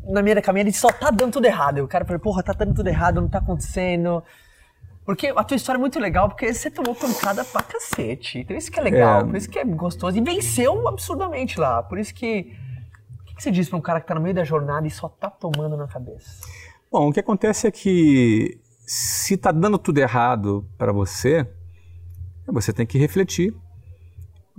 na 0.10 0.21
meia 0.21 0.36
da 0.36 0.41
caminhada 0.41 0.69
e 0.69 0.73
só 0.73 0.89
tá 0.91 1.12
dando 1.12 1.34
tudo 1.34 1.45
errado. 1.45 1.77
E 1.77 1.82
o 1.82 1.88
cara 1.88 2.05
fala, 2.05 2.17
porra, 2.19 2.41
tá 2.43 2.53
dando 2.53 2.73
tudo 2.73 2.88
errado, 2.88 3.21
não 3.21 3.27
tá 3.29 3.39
acontecendo. 3.39 4.23
Porque 5.05 5.27
a 5.36 5.43
tua 5.43 5.55
história 5.58 5.77
é 5.77 5.82
muito 5.82 5.99
legal, 5.99 6.29
porque 6.29 6.53
você 6.53 6.69
tomou 6.69 6.93
pancada 6.93 7.43
pra 7.43 7.63
cacete. 7.63 8.39
Então 8.39 8.55
isso 8.55 8.71
que 8.71 8.79
é 8.79 8.84
legal, 8.84 9.21
É. 9.21 9.23
por 9.23 9.36
isso 9.36 9.49
que 9.49 9.58
é 9.60 9.65
gostoso. 9.65 10.17
E 10.17 10.21
venceu 10.21 10.88
absurdamente 10.88 11.60
lá. 11.60 11.82
Por 11.84 11.97
isso 11.97 12.13
que. 12.13 12.53
O 13.39 13.41
que 13.41 13.43
você 13.43 13.52
diz 13.52 13.69
pra 13.69 13.78
um 13.78 13.82
cara 13.82 14.02
que 14.02 14.08
tá 14.08 14.13
no 14.13 14.19
meio 14.19 14.36
da 14.36 14.43
jornada 14.43 14.86
e 14.86 14.91
só 14.91 15.08
tá 15.08 15.30
tomando 15.30 15.78
na 15.78 15.88
cabeça? 15.88 16.45
Bom, 16.91 17.08
o 17.08 17.13
que 17.13 17.21
acontece 17.21 17.67
é 17.67 17.71
que 17.71 18.60
se 18.86 19.38
tá 19.38 19.49
dando 19.49 19.78
tudo 19.78 19.97
errado 19.97 20.67
para 20.78 20.91
você, 20.91 21.49
você 22.45 22.73
tem 22.73 22.86
que 22.86 22.97
refletir. 22.97 23.56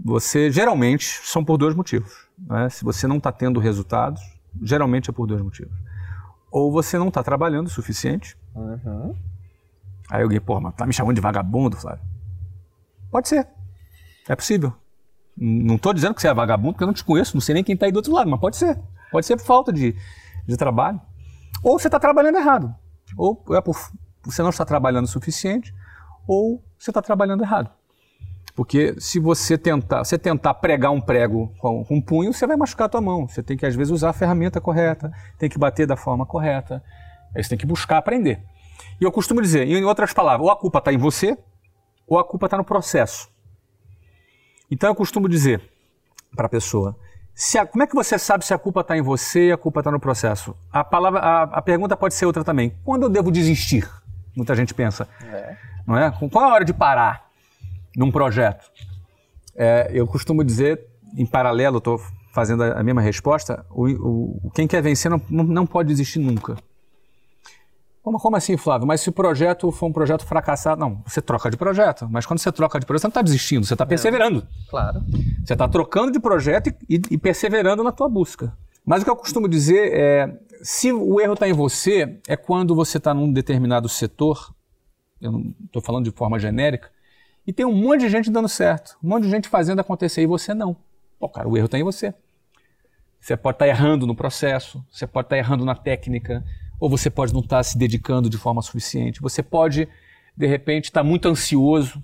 Você 0.03 0.51
geralmente 0.51 1.21
são 1.25 1.45
por 1.45 1.59
dois 1.59 1.75
motivos. 1.75 2.27
né? 2.39 2.71
Se 2.71 2.83
você 2.83 3.07
não 3.07 3.19
está 3.19 3.31
tendo 3.31 3.61
resultados, 3.61 4.23
geralmente 4.63 5.11
é 5.11 5.13
por 5.13 5.27
dois 5.27 5.43
motivos. 5.43 5.77
Ou 6.51 6.73
você 6.73 6.97
não 6.97 7.09
está 7.09 7.23
trabalhando 7.23 7.67
o 7.67 7.71
suficiente. 7.71 8.35
Aí 10.11 10.23
alguém, 10.23 10.41
pô, 10.41 10.59
mas 10.59 10.75
tá 10.75 10.87
me 10.87 10.95
chamando 10.95 11.17
de 11.17 11.21
vagabundo, 11.21 11.77
Flávio? 11.77 12.03
Pode 13.11 13.29
ser. 13.29 13.47
É 14.27 14.35
possível. 14.35 14.73
Não 15.41 15.77
estou 15.77 15.95
dizendo 15.95 16.15
que 16.15 16.21
você 16.21 16.29
é 16.29 16.35
vagabundo, 16.35 16.75
porque 16.75 16.85
eu 16.85 16.87
não 16.87 16.95
te 16.95 17.03
conheço, 17.03 17.35
não 17.35 17.41
sei 17.41 17.55
nem 17.55 17.65
quem 17.65 17.73
está 17.75 17.87
aí 17.87 17.93
do 17.93 17.97
outro 17.97 18.13
lado, 18.13 18.29
mas 18.29 18.39
pode 18.39 18.57
ser. 18.57 18.79
Pode 19.11 19.25
ser 19.25 19.37
por 19.37 19.45
falta 19.45 19.73
de, 19.73 19.97
de 20.47 20.57
trabalho. 20.57 21.01
Ou 21.63 21.79
você 21.79 21.89
está 21.89 21.99
trabalhando 21.99 22.37
errado. 22.37 22.75
Ou 23.17 23.43
é 23.53 23.61
por 23.61 23.75
você 24.25 24.43
não 24.43 24.51
está 24.51 24.65
trabalhando 24.65 25.07
o 25.07 25.09
suficiente, 25.09 25.75
ou 26.27 26.63
você 26.79 26.91
está 26.91 27.01
trabalhando 27.01 27.43
errado. 27.43 27.71
Porque 28.55 28.95
se 28.99 29.19
você 29.19 29.57
tentar, 29.57 30.05
você 30.05 30.19
tentar 30.19 30.55
pregar 30.55 30.91
um 30.91 31.01
prego 31.01 31.55
com, 31.59 31.87
um 31.91 32.01
punho, 32.01 32.33
você 32.33 32.47
vai 32.47 32.57
machucar 32.57 32.87
a 32.87 32.89
tua 32.89 33.01
mão. 33.01 33.27
Você 33.27 33.43
tem 33.43 33.57
que, 33.57 33.65
às 33.65 33.75
vezes, 33.75 33.91
usar 33.91 34.11
a 34.11 34.13
ferramenta 34.13 34.61
correta, 34.61 35.11
tem 35.39 35.49
que 35.49 35.59
bater 35.59 35.87
da 35.87 35.97
forma 35.97 36.27
correta. 36.27 36.83
Aí 37.35 37.43
você 37.43 37.51
tem 37.51 37.59
que 37.59 37.67
buscar 37.67 37.97
aprender. 37.97 38.43
E 39.01 39.05
eu 39.05 39.13
costumo 39.13 39.41
dizer, 39.41 39.67
em 39.67 39.85
outras 39.85 40.13
palavras, 40.13 40.45
ou 40.45 40.53
a 40.53 40.57
culpa 40.57 40.79
está 40.79 40.93
em 40.93 40.99
você, 40.99 41.39
ou 42.07 42.19
a 42.19 42.25
culpa 42.25 42.47
está 42.47 42.59
no 42.59 42.65
processo. 42.65 43.30
Então 44.71 44.89
eu 44.91 44.95
costumo 44.95 45.29
dizer 45.29 45.61
para 46.37 46.47
a 46.47 46.49
pessoa, 46.49 46.97
se 47.35 47.59
a- 47.59 47.67
como 47.67 47.83
é 47.83 47.87
que 47.87 47.95
você 47.95 48.19
sabe 48.19 48.45
se 48.45 48.53
a 48.55 48.59
culpa 48.59 48.81
está 48.83 48.97
em 48.97 49.03
você 49.03 49.49
e 49.49 49.53
a 49.53 49.57
culpa 49.57 49.81
está 49.81 49.91
no 49.91 49.99
processo? 50.01 50.55
A, 50.73 50.85
palavra, 50.85 51.21
a, 51.21 51.43
a 51.45 51.63
pergunta 51.63 51.97
pode 51.97 52.15
ser 52.15 52.27
outra 52.27 52.45
também. 52.45 52.75
Quando 52.85 53.05
eu 53.05 53.09
devo 53.09 53.31
desistir? 53.31 53.89
Muita 54.37 54.55
gente 54.55 54.73
pensa. 54.75 55.09
Não 55.87 55.97
é? 55.99 56.11
Qual 56.31 56.45
é 56.45 56.49
a 56.49 56.53
hora 56.55 56.65
de 56.65 56.73
parar 56.73 57.29
num 57.97 58.11
projeto? 58.13 58.71
É, 59.57 59.91
eu 59.93 60.07
costumo 60.07 60.45
dizer, 60.45 60.87
em 61.17 61.27
paralelo, 61.27 61.79
estou 61.79 62.01
fazendo 62.33 62.63
a, 62.63 62.83
mesma 62.83 63.01
resposta, 63.01 63.67
o, 63.71 63.89
o- 64.47 64.51
quem 64.55 64.69
quer 64.69 64.81
vencer 64.81 65.11
não, 65.11 65.21
não 65.29 65.67
pode 65.67 65.89
desistir 65.89 66.21
nunca. 66.21 66.57
Como, 68.03 68.19
como 68.19 68.35
assim, 68.37 68.57
Flávio? 68.57 68.87
Mas 68.87 69.03
se 69.03 69.11
o 69.11 69.13
projeto 69.13 69.71
for 69.71 69.87
um 69.87 69.93
projeto 69.93 70.25
fracassado, 70.25 70.81
não, 70.81 71.03
você 71.07 71.21
troca 71.21 71.51
de 71.51 71.57
projeto. 71.57 72.09
Mas 72.11 72.25
quando 72.25 72.39
você 72.39 72.51
troca 72.51 72.81
de 72.81 72.87
projeto, 72.87 73.03
você 73.03 73.07
não 73.09 73.11
está 73.11 73.23
desistindo, 73.23 73.67
você 73.67 73.75
está 73.75 73.85
perseverando. 73.85 74.47
Claro. 74.71 75.03
Você 75.45 75.53
está 75.53 75.69
trocando 75.69 76.11
de 76.11 76.19
projeto 76.19 76.69
e, 76.89 77.01
e- 77.11 77.19
perseverando 77.19 77.85
na 77.85 77.93
tua 77.93 78.09
busca. 78.09 78.57
Mas 78.87 79.03
o 79.03 79.05
que 79.05 79.11
eu 79.11 79.17
costumo 79.17 79.47
dizer 79.47 79.93
é, 79.93 80.39
se 80.63 80.91
o 80.91 81.21
erro 81.21 81.35
está 81.35 81.47
em 81.47 81.53
você, 81.53 82.19
é 82.27 82.37
quando 82.37 82.75
você 82.75 82.97
está 82.97 83.13
num 83.13 83.31
determinado 83.31 83.89
setor, 83.89 84.55
eu 85.21 85.33
não 85.33 85.55
estou 85.67 85.83
falando 85.83 86.05
de 86.07 86.11
forma 86.11 86.39
genérica, 86.39 86.89
e 87.47 87.53
tem 87.53 87.67
um 87.67 87.75
monte 87.75 88.01
de 88.01 88.09
gente 88.09 88.31
dando 88.31 88.49
certo, 88.49 88.97
um 89.05 89.09
monte 89.09 89.25
de 89.25 89.31
gente 89.31 89.49
fazendo 89.49 89.81
acontecer 89.81 90.23
e 90.23 90.27
você 90.27 90.55
não. 90.55 90.75
Pô, 91.19 91.29
cara, 91.29 91.47
o 91.47 91.57
erro 91.57 91.67
está 91.67 91.79
em 91.79 91.83
você. 91.83 92.15
Você 93.21 93.37
pode 93.37 93.57
estar 93.57 93.69
errando 93.69 94.07
no 94.07 94.15
processo, 94.15 94.83
você 94.91 95.07
pode 95.07 95.27
estar 95.27 95.37
errando 95.37 95.65
na 95.65 95.75
técnica, 95.75 96.43
ou 96.81 96.89
você 96.89 97.11
pode 97.11 97.33
não 97.33 97.41
estar 97.41 97.63
se 97.63 97.77
dedicando 97.77 98.29
de 98.31 98.39
forma 98.39 98.63
suficiente. 98.63 99.21
Você 99.21 99.43
pode 99.43 99.87
de 100.37 100.47
repente 100.47 100.85
está 100.85 101.05
muito 101.05 101.29
ansioso, 101.29 102.03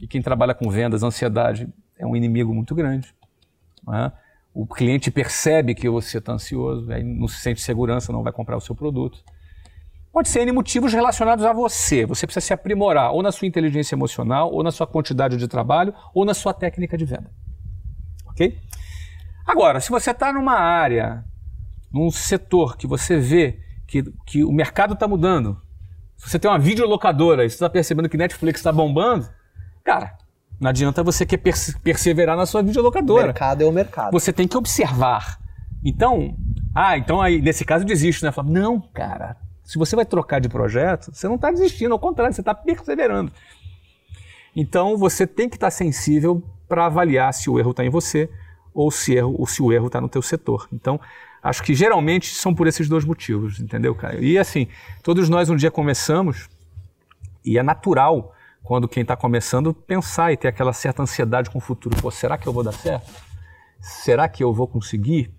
e 0.00 0.08
quem 0.08 0.20
trabalha 0.20 0.54
com 0.54 0.68
vendas, 0.68 1.04
ansiedade 1.04 1.68
é 1.96 2.04
um 2.04 2.16
inimigo 2.16 2.52
muito 2.52 2.74
grande. 2.74 3.14
Né? 3.86 4.12
O 4.52 4.66
cliente 4.66 5.10
percebe 5.10 5.74
que 5.74 5.88
você 5.88 6.18
está 6.18 6.32
ansioso, 6.32 6.90
aí 6.90 7.04
não 7.04 7.28
se 7.28 7.40
sente 7.40 7.60
segurança, 7.60 8.12
não 8.12 8.24
vai 8.24 8.32
comprar 8.32 8.56
o 8.56 8.60
seu 8.60 8.74
produto. 8.74 9.22
Pode 10.12 10.28
ser 10.28 10.42
N 10.42 10.52
motivos 10.52 10.92
relacionados 10.92 11.44
a 11.44 11.52
você. 11.52 12.04
Você 12.06 12.26
precisa 12.26 12.46
se 12.46 12.52
aprimorar 12.52 13.12
ou 13.12 13.22
na 13.22 13.32
sua 13.32 13.46
inteligência 13.48 13.94
emocional, 13.94 14.52
ou 14.52 14.62
na 14.62 14.70
sua 14.70 14.86
quantidade 14.86 15.36
de 15.36 15.48
trabalho, 15.48 15.94
ou 16.12 16.24
na 16.24 16.34
sua 16.34 16.52
técnica 16.52 16.96
de 16.96 17.04
venda. 17.04 17.30
Ok? 18.26 18.58
Agora, 19.46 19.80
se 19.80 19.90
você 19.90 20.10
está 20.10 20.32
numa 20.32 20.54
área, 20.54 21.24
num 21.92 22.10
setor 22.10 22.76
que 22.76 22.86
você 22.86 23.16
vê 23.16 23.63
que, 23.86 24.02
que 24.26 24.44
o 24.44 24.52
mercado 24.52 24.94
está 24.94 25.06
mudando, 25.06 25.60
se 26.16 26.30
você 26.30 26.38
tem 26.38 26.50
uma 26.50 26.58
videolocadora 26.58 27.44
e 27.44 27.50
você 27.50 27.56
está 27.56 27.68
percebendo 27.68 28.08
que 28.08 28.16
Netflix 28.16 28.60
está 28.60 28.72
bombando, 28.72 29.28
cara, 29.84 30.16
não 30.60 30.70
adianta 30.70 31.02
você 31.02 31.26
querer 31.26 31.42
perseverar 31.82 32.36
na 32.36 32.46
sua 32.46 32.62
videolocadora. 32.62 33.24
O 33.24 33.26
mercado 33.26 33.62
é 33.62 33.66
o 33.66 33.72
mercado. 33.72 34.12
Você 34.12 34.32
tem 34.32 34.46
que 34.46 34.56
observar. 34.56 35.38
Então, 35.84 36.36
ah, 36.74 36.96
então 36.96 37.20
aí 37.20 37.42
nesse 37.42 37.64
caso 37.64 37.84
desiste, 37.84 38.24
né? 38.24 38.32
Fala, 38.32 38.48
não, 38.50 38.80
cara, 38.80 39.36
se 39.62 39.78
você 39.78 39.96
vai 39.96 40.06
trocar 40.06 40.40
de 40.40 40.48
projeto, 40.48 41.12
você 41.12 41.26
não 41.28 41.34
está 41.34 41.50
desistindo, 41.50 41.92
ao 41.92 41.98
contrário, 41.98 42.32
você 42.34 42.40
está 42.40 42.54
perseverando. 42.54 43.32
Então 44.54 44.96
você 44.96 45.26
tem 45.26 45.48
que 45.48 45.56
estar 45.56 45.66
tá 45.66 45.70
sensível 45.70 46.42
para 46.68 46.86
avaliar 46.86 47.32
se 47.34 47.50
o 47.50 47.58
erro 47.58 47.72
está 47.72 47.84
em 47.84 47.90
você 47.90 48.30
ou 48.72 48.90
se, 48.90 49.14
erro, 49.14 49.36
ou 49.38 49.46
se 49.46 49.62
o 49.62 49.72
erro 49.72 49.86
está 49.86 50.00
no 50.00 50.08
teu 50.08 50.20
setor. 50.20 50.68
Então, 50.72 51.00
acho 51.44 51.62
que 51.62 51.74
geralmente 51.74 52.34
são 52.34 52.54
por 52.54 52.66
esses 52.66 52.88
dois 52.88 53.04
motivos, 53.04 53.60
entendeu, 53.60 53.94
Caio? 53.94 54.24
E 54.24 54.38
assim, 54.38 54.66
todos 55.02 55.28
nós 55.28 55.50
um 55.50 55.56
dia 55.56 55.70
começamos 55.70 56.48
e 57.44 57.58
é 57.58 57.62
natural 57.62 58.34
quando 58.62 58.88
quem 58.88 59.02
está 59.02 59.14
começando 59.14 59.74
pensar 59.74 60.32
e 60.32 60.38
ter 60.38 60.48
aquela 60.48 60.72
certa 60.72 61.02
ansiedade 61.02 61.50
com 61.50 61.58
o 61.58 61.60
futuro. 61.60 61.94
Pô, 62.00 62.10
será 62.10 62.38
que 62.38 62.46
eu 62.46 62.52
vou 62.52 62.64
dar 62.64 62.72
certo? 62.72 63.12
Será 63.78 64.26
que 64.26 64.42
eu 64.42 64.54
vou 64.54 64.66
conseguir? 64.66 65.30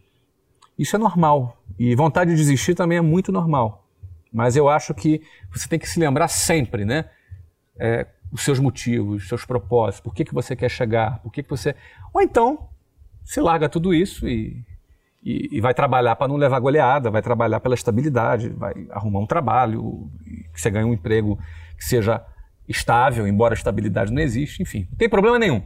Isso 0.78 0.96
é 0.96 1.00
normal. 1.00 1.58
E 1.80 1.96
vontade 1.96 2.30
de 2.30 2.38
desistir 2.38 2.76
também 2.76 3.00
é 3.00 3.02
muito 3.02 3.32
normal. 3.32 3.88
Mas 4.32 4.56
eu 4.56 4.70
acho 4.70 4.94
que 4.94 5.24
você 5.52 5.68
tem 5.68 5.80
que 5.80 5.90
se 5.90 6.00
lembrar 6.00 6.28
sempre, 6.28 6.86
né? 6.86 7.10
É, 7.80 8.06
os 8.32 8.44
seus 8.44 8.60
motivos, 8.60 9.24
os 9.24 9.28
seus 9.28 9.44
propósitos, 9.44 10.02
por 10.02 10.14
que, 10.14 10.24
que 10.24 10.34
você 10.34 10.56
quer 10.56 10.70
chegar, 10.70 11.20
por 11.24 11.32
que, 11.32 11.42
que 11.42 11.50
você. 11.50 11.76
Ou 12.14 12.22
então, 12.22 12.70
se 13.24 13.42
larga 13.42 13.68
tudo 13.68 13.92
isso 13.92 14.28
e, 14.28 14.64
e, 15.26 15.58
e 15.58 15.60
vai 15.60 15.74
trabalhar 15.74 16.16
para 16.16 16.28
não 16.28 16.36
levar 16.36 16.60
goleada, 16.60 17.10
vai 17.10 17.22
trabalhar 17.22 17.60
pela 17.60 17.74
estabilidade, 17.74 18.50
vai 18.50 18.74
arrumar 18.92 19.20
um 19.20 19.26
trabalho, 19.26 20.08
que 20.54 20.62
você 20.62 20.70
ganhe 20.70 20.86
um 20.86 20.94
emprego 20.94 21.40
que 21.76 21.84
seja 21.84 22.24
estável, 22.68 23.28
embora 23.28 23.54
a 23.54 23.58
estabilidade 23.58 24.14
não 24.14 24.22
existe, 24.22 24.62
enfim, 24.62 24.88
não 24.90 24.98
tem 24.98 25.10
problema 25.10 25.40
nenhum. 25.40 25.64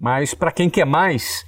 Mas 0.00 0.32
para 0.32 0.50
quem 0.50 0.70
quer 0.70 0.86
mais, 0.86 1.44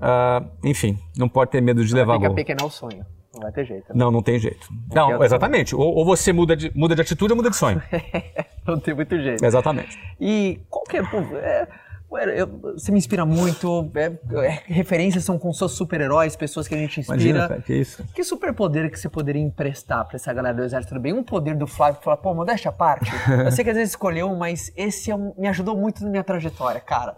uh, 0.00 0.48
enfim, 0.64 0.98
não 1.16 1.28
pode 1.28 1.50
ter 1.50 1.60
medo 1.60 1.84
de 1.84 1.94
levar 1.94 2.14
gol. 2.14 2.30
Fica 2.30 2.34
pequeno 2.34 2.66
o 2.66 2.70
sonho. 2.70 3.04
Não 3.34 3.42
vai 3.42 3.52
ter 3.52 3.64
jeito. 3.64 3.88
Né? 3.90 3.94
Não, 3.94 4.10
não 4.10 4.22
tem 4.22 4.38
jeito. 4.38 4.68
Não, 4.92 5.10
não 5.10 5.24
exatamente. 5.24 5.74
Ou, 5.74 5.94
ou, 5.94 6.04
você 6.04 6.32
muda 6.32 6.56
de, 6.56 6.72
muda 6.74 6.94
de 6.94 7.02
atitude 7.02 7.32
ou 7.32 7.36
muda 7.36 7.50
de 7.50 7.56
sonho. 7.56 7.82
não 8.66 8.78
tem 8.78 8.94
muito 8.94 9.20
jeito. 9.20 9.44
Exatamente. 9.44 9.98
E 10.20 10.60
qual 10.70 10.84
que 10.84 10.96
é, 10.96 11.00
é 11.00 11.68
eu, 12.16 12.46
você 12.74 12.92
me 12.92 12.98
inspira 12.98 13.24
muito. 13.24 13.90
É, 13.94 14.12
é, 14.46 14.62
referências 14.66 15.24
são 15.24 15.38
com 15.38 15.52
seus 15.52 15.72
super-heróis, 15.72 16.36
pessoas 16.36 16.68
que 16.68 16.74
a 16.74 16.78
gente 16.78 17.00
inspira. 17.00 17.20
Imagina, 17.20 17.48
cara, 17.48 17.62
que 17.62 17.74
isso. 17.74 18.04
Que 18.14 18.22
superpoder 18.22 18.90
que 18.90 18.98
você 18.98 19.08
poderia 19.08 19.42
emprestar 19.42 20.06
para 20.06 20.16
essa 20.16 20.32
galera 20.32 20.54
do 20.54 20.62
exército? 20.62 20.94
Tudo 20.94 21.02
bem? 21.02 21.12
Um 21.12 21.22
poder 21.22 21.56
do 21.56 21.66
Flávio 21.66 21.98
que 21.98 22.04
fala, 22.04 22.16
pô, 22.16 22.34
modéstia 22.34 22.70
à 22.70 22.72
parte. 22.72 23.10
eu 23.44 23.50
sei 23.52 23.64
que 23.64 23.70
às 23.70 23.76
vezes 23.76 23.90
escolheu, 23.90 24.34
mas 24.34 24.72
esse 24.76 25.10
é 25.10 25.16
um, 25.16 25.34
me 25.36 25.48
ajudou 25.48 25.76
muito 25.76 26.04
na 26.04 26.10
minha 26.10 26.24
trajetória, 26.24 26.80
cara. 26.80 27.16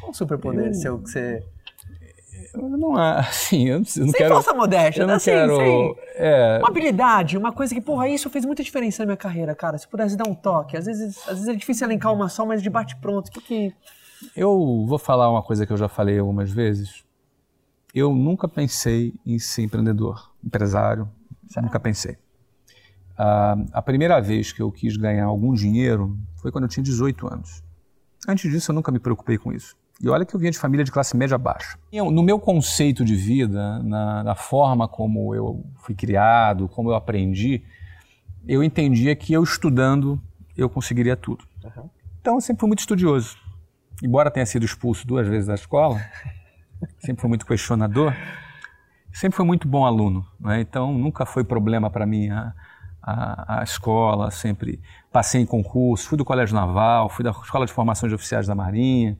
Qual 0.00 0.12
superpoder 0.12 0.66
eu... 0.66 0.74
seu 0.74 0.98
que 0.98 1.10
você. 1.10 1.42
Não 2.54 2.98
é 2.98 3.18
assim, 3.28 3.68
eu 3.68 3.80
não, 3.80 3.86
eu 3.96 4.04
não 4.06 4.12
sem 4.12 4.12
quero. 4.12 4.34
falsa 4.34 4.54
modéstia, 4.54 5.02
eu 5.02 5.06
não 5.06 5.14
assim, 5.14 5.30
quero. 5.30 5.56
Sem, 5.56 5.96
é... 6.14 6.58
Uma 6.58 6.68
habilidade, 6.68 7.36
uma 7.36 7.52
coisa 7.52 7.74
que, 7.74 7.80
porra, 7.80 8.08
isso 8.08 8.30
fez 8.30 8.44
muita 8.44 8.62
diferença 8.62 9.02
na 9.02 9.06
minha 9.06 9.16
carreira, 9.16 9.54
cara. 9.54 9.76
Se 9.76 9.86
pudesse 9.86 10.16
dar 10.16 10.28
um 10.28 10.34
toque. 10.34 10.76
Às 10.76 10.86
vezes, 10.86 11.18
às 11.28 11.34
vezes 11.34 11.48
é 11.48 11.54
difícil 11.54 11.86
elencar 11.86 12.12
uma 12.12 12.28
só, 12.28 12.46
mas 12.46 12.62
de 12.62 12.70
bate-pronto. 12.70 13.28
O 13.28 13.32
que 13.32 13.40
que. 13.40 13.74
Eu 14.34 14.84
vou 14.86 14.98
falar 14.98 15.30
uma 15.30 15.42
coisa 15.42 15.66
que 15.66 15.72
eu 15.72 15.76
já 15.76 15.88
falei 15.88 16.18
algumas 16.18 16.50
vezes. 16.50 17.04
Eu 17.94 18.14
nunca 18.14 18.48
pensei 18.48 19.14
em 19.24 19.38
ser 19.38 19.62
empreendedor, 19.62 20.30
empresário, 20.44 21.08
certo. 21.48 21.64
nunca 21.64 21.80
pensei. 21.80 22.12
Uh, 23.18 23.64
a 23.72 23.80
primeira 23.80 24.20
vez 24.20 24.52
que 24.52 24.60
eu 24.60 24.70
quis 24.70 24.96
ganhar 24.96 25.24
algum 25.24 25.54
dinheiro 25.54 26.18
foi 26.36 26.52
quando 26.52 26.64
eu 26.64 26.68
tinha 26.68 26.84
18 26.84 27.26
anos. 27.26 27.62
Antes 28.28 28.50
disso, 28.50 28.70
eu 28.70 28.74
nunca 28.74 28.92
me 28.92 28.98
preocupei 28.98 29.38
com 29.38 29.52
isso. 29.52 29.74
E 30.02 30.08
olha 30.10 30.26
que 30.26 30.34
eu 30.34 30.40
vinha 30.40 30.52
de 30.52 30.58
família 30.58 30.84
de 30.84 30.92
classe 30.92 31.16
média 31.16 31.38
baixa. 31.38 31.78
Eu, 31.90 32.10
no 32.10 32.22
meu 32.22 32.38
conceito 32.38 33.02
de 33.02 33.14
vida, 33.14 33.78
na, 33.82 34.22
na, 34.22 34.34
forma 34.34 34.86
como 34.86 35.34
eu 35.34 35.64
fui 35.76 35.94
criado, 35.94 36.68
como 36.68 36.90
eu 36.90 36.94
aprendi, 36.94 37.62
eu 38.46 38.62
entendia 38.62 39.16
que 39.16 39.32
eu 39.32 39.42
estudando 39.42 40.20
eu 40.54 40.68
conseguiria 40.68 41.16
tudo. 41.16 41.44
Uhum. 41.64 41.88
Então 42.20 42.34
eu 42.34 42.40
sempre 42.42 42.60
fui 42.60 42.66
muito 42.66 42.80
estudioso 42.80 43.38
embora 44.02 44.30
tenha 44.30 44.46
sido 44.46 44.64
expulso 44.64 45.06
duas 45.06 45.26
vezes 45.26 45.46
da 45.46 45.54
escola, 45.54 46.00
sempre 46.98 47.20
foi 47.20 47.28
muito 47.28 47.46
questionador, 47.46 48.14
sempre 49.12 49.36
foi 49.36 49.44
muito 49.44 49.66
bom 49.66 49.84
aluno. 49.84 50.26
Né? 50.38 50.60
Então, 50.60 50.92
nunca 50.92 51.24
foi 51.24 51.44
problema 51.44 51.90
para 51.90 52.06
mim 52.06 52.28
a, 52.30 52.52
a, 53.02 53.60
a, 53.60 53.62
escola, 53.62 54.30
sempre 54.30 54.80
passei 55.12 55.40
em 55.40 55.46
concurso, 55.46 56.08
fui 56.08 56.18
do 56.18 56.24
Colégio 56.24 56.54
Naval, 56.54 57.08
fui 57.08 57.24
da 57.24 57.30
Escola 57.30 57.66
de 57.66 57.72
Formação 57.72 58.08
de 58.08 58.14
Oficiais 58.14 58.46
da 58.46 58.54
Marinha, 58.54 59.16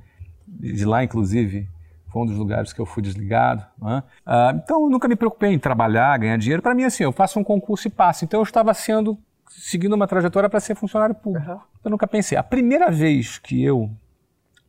de 0.46 0.84
lá, 0.84 1.02
inclusive, 1.02 1.68
foi 2.08 2.22
um 2.22 2.26
dos 2.26 2.36
lugares 2.36 2.72
que 2.72 2.80
eu 2.80 2.86
fui 2.86 3.02
desligado. 3.02 3.64
Né? 3.80 4.02
Ah, 4.24 4.52
então, 4.54 4.88
nunca 4.88 5.08
me 5.08 5.16
preocupei 5.16 5.52
em 5.52 5.58
trabalhar, 5.58 6.16
ganhar 6.18 6.36
dinheiro. 6.36 6.62
Para 6.62 6.74
mim, 6.74 6.84
assim, 6.84 7.02
eu 7.02 7.12
faço 7.12 7.38
um 7.38 7.44
concurso 7.44 7.88
e 7.88 7.90
passo. 7.90 8.24
Então, 8.24 8.40
eu 8.40 8.44
estava 8.44 8.72
sendo 8.72 9.18
seguindo 9.48 9.92
uma 9.92 10.06
trajetória 10.06 10.48
para 10.48 10.60
ser 10.60 10.74
funcionário 10.74 11.14
público. 11.14 11.50
Uhum. 11.50 11.60
Eu 11.84 11.90
nunca 11.90 12.06
pensei. 12.06 12.38
A 12.38 12.42
primeira 12.42 12.90
vez 12.90 13.38
que 13.38 13.62
eu 13.62 13.90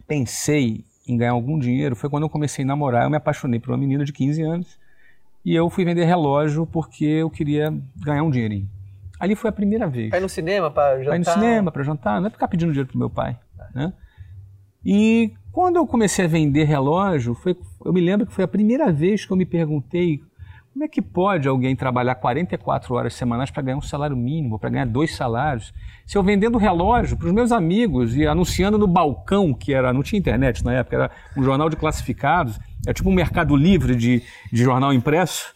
pensei 0.07 0.85
em 1.07 1.17
ganhar 1.17 1.31
algum 1.31 1.57
dinheiro 1.57 1.95
foi 1.95 2.09
quando 2.09 2.23
eu 2.23 2.29
comecei 2.29 2.63
a 2.63 2.67
namorar. 2.67 3.03
Eu 3.03 3.09
me 3.09 3.17
apaixonei 3.17 3.59
por 3.59 3.71
uma 3.71 3.77
menina 3.77 4.03
de 4.03 4.13
15 4.13 4.41
anos 4.41 4.79
e 5.43 5.55
eu 5.55 5.69
fui 5.69 5.85
vender 5.85 6.05
relógio 6.05 6.65
porque 6.65 7.05
eu 7.05 7.29
queria 7.29 7.73
ganhar 8.03 8.23
um 8.23 8.29
dinheirinho. 8.29 8.69
Ali 9.19 9.35
foi 9.35 9.49
a 9.49 9.53
primeira 9.53 9.87
vez. 9.87 10.11
Vai 10.11 10.19
no 10.19 10.29
cinema 10.29 10.69
para 10.69 10.97
jantar? 10.97 11.09
Vai 11.09 11.19
no 11.19 11.25
cinema 11.25 11.71
para 11.71 11.83
jantar, 11.83 12.21
não 12.21 12.27
é 12.27 12.29
ficar 12.29 12.47
pedindo 12.47 12.71
dinheiro 12.71 12.89
pro 12.89 12.99
meu 12.99 13.09
pai. 13.09 13.37
Né? 13.73 13.93
E 14.85 15.33
quando 15.51 15.77
eu 15.77 15.87
comecei 15.87 16.25
a 16.25 16.27
vender 16.27 16.65
relógio, 16.65 17.33
foi, 17.33 17.57
eu 17.83 17.91
me 17.91 18.01
lembro 18.01 18.27
que 18.27 18.33
foi 18.33 18.43
a 18.43 18.47
primeira 18.47 18.91
vez 18.91 19.25
que 19.25 19.31
eu 19.31 19.37
me 19.37 19.45
perguntei 19.45 20.21
como 20.77 20.85
é 20.85 20.87
que 20.87 21.01
pode 21.01 21.47
alguém 21.47 21.75
trabalhar 21.75 22.13
44 22.13 22.93
horas 22.93 23.15
semanais 23.15 23.49
para 23.49 23.63
ganhar 23.63 23.77
um 23.77 23.81
salário 23.81 24.15
mínimo, 24.15 24.59
para 24.59 24.69
ganhar 24.69 24.85
dois 24.85 25.15
salários? 25.15 25.73
Se 26.05 26.15
eu 26.15 26.21
vendendo 26.21 26.55
relógio 26.55 27.17
para 27.17 27.25
os 27.25 27.33
meus 27.33 27.51
amigos 27.51 28.15
e 28.15 28.27
anunciando 28.27 28.77
no 28.77 28.85
balcão, 28.85 29.55
que 29.55 29.73
era 29.73 29.91
não 29.91 30.03
tinha 30.03 30.19
internet 30.19 30.63
na 30.63 30.73
época, 30.73 30.95
era 30.95 31.11
um 31.35 31.41
jornal 31.41 31.67
de 31.67 31.75
classificados, 31.75 32.59
é 32.85 32.93
tipo 32.93 33.09
um 33.09 33.13
mercado 33.13 33.55
livre 33.55 33.95
de, 33.95 34.21
de 34.53 34.63
jornal 34.63 34.93
impresso, 34.93 35.51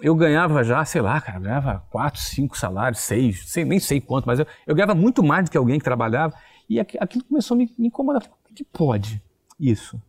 eu 0.00 0.14
ganhava 0.14 0.62
já, 0.62 0.84
sei 0.84 1.00
lá, 1.00 1.20
cara, 1.20 1.40
ganhava 1.40 1.84
quatro, 1.90 2.20
cinco 2.20 2.56
salários, 2.56 3.00
seis, 3.00 3.42
sei, 3.50 3.64
nem 3.64 3.80
sei 3.80 4.00
quanto, 4.00 4.26
mas 4.26 4.38
eu, 4.38 4.46
eu 4.68 4.72
ganhava 4.72 4.94
muito 4.94 5.20
mais 5.20 5.46
do 5.46 5.50
que 5.50 5.58
alguém 5.58 5.80
que 5.80 5.84
trabalhava. 5.84 6.32
E 6.70 6.78
aquilo 6.78 7.24
começou 7.24 7.56
a 7.56 7.58
me, 7.58 7.74
me 7.76 7.88
incomodar. 7.88 8.22
Como 8.22 8.54
que 8.54 8.62
pode 8.62 9.20
isso? 9.58 10.00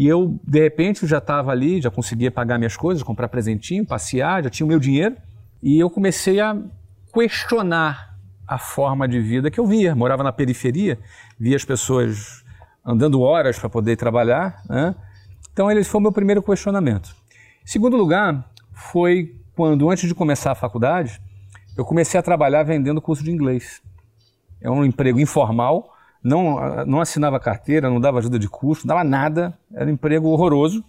E 0.00 0.08
eu, 0.08 0.40
de 0.42 0.58
repente, 0.58 1.06
já 1.06 1.18
estava 1.18 1.50
ali, 1.50 1.78
já 1.78 1.90
conseguia 1.90 2.30
pagar 2.30 2.56
minhas 2.56 2.74
coisas, 2.74 3.02
comprar 3.02 3.28
presentinho, 3.28 3.84
passear, 3.84 4.42
já 4.42 4.48
tinha 4.48 4.64
o 4.64 4.68
meu 4.68 4.80
dinheiro. 4.80 5.14
E 5.62 5.78
eu 5.78 5.90
comecei 5.90 6.40
a 6.40 6.56
questionar 7.12 8.16
a 8.48 8.56
forma 8.56 9.06
de 9.06 9.20
vida 9.20 9.50
que 9.50 9.60
eu 9.60 9.66
via. 9.66 9.94
Morava 9.94 10.22
na 10.22 10.32
periferia, 10.32 10.98
via 11.38 11.54
as 11.54 11.66
pessoas 11.66 12.42
andando 12.82 13.20
horas 13.20 13.58
para 13.58 13.68
poder 13.68 13.94
trabalhar. 13.98 14.62
Né? 14.70 14.94
Então, 15.52 15.70
esse 15.70 15.90
foi 15.90 15.98
o 15.98 16.02
meu 16.02 16.12
primeiro 16.12 16.42
questionamento. 16.42 17.14
Segundo 17.62 17.94
lugar, 17.94 18.50
foi 18.72 19.36
quando, 19.54 19.90
antes 19.90 20.08
de 20.08 20.14
começar 20.14 20.52
a 20.52 20.54
faculdade, 20.54 21.20
eu 21.76 21.84
comecei 21.84 22.18
a 22.18 22.22
trabalhar 22.22 22.62
vendendo 22.62 23.02
curso 23.02 23.22
de 23.22 23.30
inglês. 23.30 23.82
É 24.62 24.70
um 24.70 24.82
emprego 24.82 25.20
informal, 25.20 25.92
não, 26.22 26.84
não 26.86 27.00
assinava 27.00 27.40
carteira, 27.40 27.88
não 27.88 28.00
dava 28.00 28.18
ajuda 28.18 28.38
de 28.38 28.48
custo, 28.48 28.86
não 28.86 28.94
dava 28.94 29.08
nada, 29.08 29.56
era 29.72 29.86
um 29.86 29.92
emprego 29.92 30.28
horroroso 30.28 30.84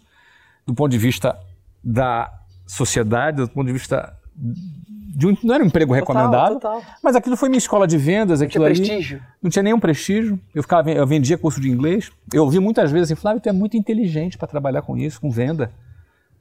do 0.65 0.73
ponto 0.73 0.91
de 0.91 0.97
vista 0.97 1.37
da 1.83 2.31
sociedade, 2.67 3.37
do 3.37 3.49
ponto 3.49 3.67
de 3.67 3.73
vista 3.73 4.15
de 4.35 5.27
um, 5.27 5.37
não 5.43 5.55
era 5.55 5.63
um 5.63 5.67
emprego 5.67 5.93
recomendado, 5.93 6.59
mas 7.03 7.15
aquilo 7.15 7.35
foi 7.35 7.49
minha 7.49 7.57
escola 7.57 7.85
de 7.85 7.97
vendas, 7.97 8.39
não 8.39 8.47
aquilo 8.47 8.65
tinha 8.65 8.75
ali, 8.75 8.87
prestígio. 8.87 9.21
não 9.41 9.49
tinha 9.51 9.63
nenhum 9.63 9.79
prestígio. 9.79 10.39
Eu 10.55 10.63
ficava, 10.63 10.89
eu 10.89 11.05
vendia 11.05 11.37
curso 11.37 11.59
de 11.59 11.69
inglês. 11.69 12.11
Eu 12.33 12.43
ouvi 12.43 12.59
muitas 12.59 12.91
vezes 12.91 13.11
assim, 13.11 13.19
Flávio, 13.19 13.41
tu 13.41 13.49
é 13.49 13.51
muito 13.51 13.75
inteligente 13.75 14.37
para 14.37 14.47
trabalhar 14.47 14.81
com 14.81 14.97
isso, 14.97 15.19
com 15.19 15.29
venda. 15.29 15.71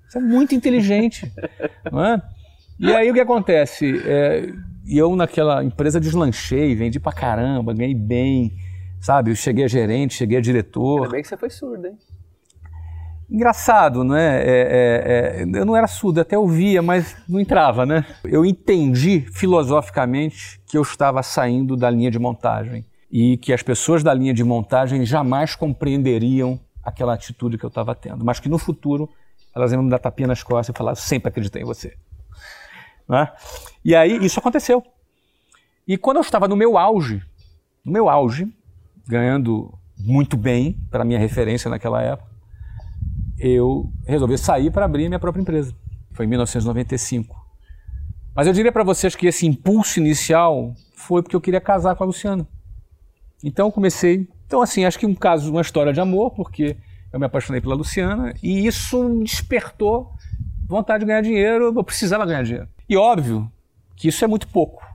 Você 0.09 0.19
é 0.19 0.21
muito 0.21 0.55
inteligente, 0.55 1.31
não 1.91 2.05
é? 2.05 2.23
E 2.79 2.95
aí 2.95 3.11
o 3.11 3.15
que 3.15 3.21
acontece? 3.21 4.01
É, 4.07 4.53
eu 4.87 5.15
naquela 5.15 5.63
empresa 5.63 6.01
deslanchei, 6.01 6.75
vendi 6.75 6.99
pra 6.99 7.13
caramba, 7.13 7.75
ganhei 7.75 7.95
bem, 7.95 8.55
sabe? 9.01 9.31
Eu 9.31 9.37
cheguei 9.37 9.65
a 9.65 9.69
gerente, 9.69 10.15
cheguei 10.15 10.39
a 10.39 10.41
diretor. 10.41 10.99
Ainda 10.99 11.11
bem 11.11 11.23
que 11.23 11.29
você 11.29 11.37
foi 11.37 11.51
surdo, 11.51 11.87
hein? 11.87 11.99
Engraçado, 13.31 14.03
não 14.03 14.17
é? 14.17 14.43
É, 14.43 14.51
é, 14.51 15.43
é? 15.43 15.61
Eu 15.61 15.65
não 15.65 15.77
era 15.77 15.87
surdo, 15.87 16.21
até 16.21 16.37
ouvia, 16.37 16.83
mas 16.83 17.17
não 17.29 17.39
entrava, 17.39 17.87
né? 17.87 18.05
Eu 18.25 18.45
entendi 18.45 19.21
filosoficamente 19.33 20.61
que 20.67 20.77
eu 20.77 20.83
estava 20.83 21.23
saindo 21.23 21.77
da 21.77 21.89
linha 21.89 22.11
de 22.11 22.19
montagem 22.19 22.85
e 23.11 23.37
que 23.37 23.53
as 23.53 23.63
pessoas 23.63 24.03
da 24.03 24.13
linha 24.13 24.35
de 24.35 24.43
montagem 24.43 25.05
jamais 25.07 25.55
compreenderiam 25.55 26.59
aquela 26.83 27.15
atitude 27.15 27.57
que 27.57 27.65
eu 27.65 27.69
estava 27.69 27.95
tendo, 27.95 28.25
mas 28.25 28.41
que 28.41 28.49
no 28.49 28.59
futuro 28.59 29.09
elas 29.55 29.73
iam 29.73 29.83
me 29.83 29.91
dar 29.91 29.99
tapinha 29.99 30.27
nas 30.27 30.43
costas 30.43 30.75
e 30.75 30.77
falar: 30.77 30.97
sempre 30.97 31.29
acreditei 31.29 31.63
em 31.63 31.65
você. 31.65 31.97
Né? 33.09 33.31
E 33.85 33.95
aí 33.95 34.25
isso 34.25 34.41
aconteceu. 34.41 34.83
E 35.87 35.97
quando 35.97 36.17
eu 36.17 36.23
estava 36.23 36.49
no 36.49 36.57
meu 36.57 36.77
auge, 36.77 37.23
no 37.85 37.93
meu 37.93 38.09
auge, 38.09 38.53
ganhando 39.11 39.77
muito 39.99 40.37
bem 40.37 40.79
para 40.89 41.05
minha 41.05 41.19
referência 41.19 41.69
naquela 41.69 42.01
época, 42.01 42.31
eu 43.39 43.93
resolvi 44.07 44.39
sair 44.39 44.71
para 44.71 44.85
abrir 44.85 45.09
minha 45.09 45.19
própria 45.19 45.43
empresa. 45.43 45.75
Foi 46.13 46.25
em 46.25 46.29
1995. 46.29 47.37
Mas 48.35 48.47
eu 48.47 48.53
diria 48.53 48.71
para 48.71 48.85
vocês 48.85 49.17
que 49.17 49.27
esse 49.27 49.47
impulso 49.47 49.99
inicial 49.99 50.73
foi 50.95 51.23
porque 51.23 51.35
eu 51.35 51.41
queria 51.41 51.61
casar 51.61 51.97
com 51.97 52.05
a 52.05 52.07
Luciana. 52.07 52.47
Então 53.43 53.67
eu 53.67 53.73
comecei. 53.73 54.29
Então, 54.47 54.63
assim, 54.63 54.85
acho 54.85 54.99
que 54.99 55.07
um 55.07 55.15
caso, 55.15 55.51
uma 55.51 55.61
história 55.61 55.93
de 55.93 56.01
amor, 56.01 56.31
porque 56.33 56.77
eu 57.13 57.19
me 57.19 57.27
apaixonei 57.27 57.61
pela 57.61 57.75
Luciana 57.75 58.33
e 58.43 58.67
isso 58.67 59.21
despertou 59.25 60.13
vontade 60.69 61.01
de 61.01 61.07
ganhar 61.07 61.23
dinheiro, 61.23 61.73
eu 61.77 61.85
precisava 61.85 62.25
ganhar 62.25 62.45
dinheiro. 62.45 62.69
E 62.89 62.97
óbvio 62.97 63.51
que 63.97 64.09
isso 64.09 64.25
é 64.25 64.29
muito 64.29 64.47
pouco 64.47 64.90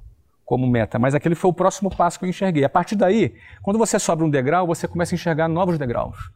como 0.45 0.67
meta, 0.67 0.99
mas 0.99 1.15
aquele 1.15 1.34
foi 1.34 1.49
o 1.49 1.53
próximo 1.53 1.89
passo 1.89 2.19
que 2.19 2.25
eu 2.25 2.29
enxerguei. 2.29 2.63
A 2.63 2.69
partir 2.69 2.95
daí, 2.95 3.36
quando 3.63 3.79
você 3.79 3.97
sobe 3.97 4.23
um 4.23 4.29
degrau, 4.29 4.67
você 4.67 4.88
começa 4.88 5.13
a 5.13 5.17
enxergar 5.17 5.47
novos 5.47 5.77
degraus. 5.77 6.29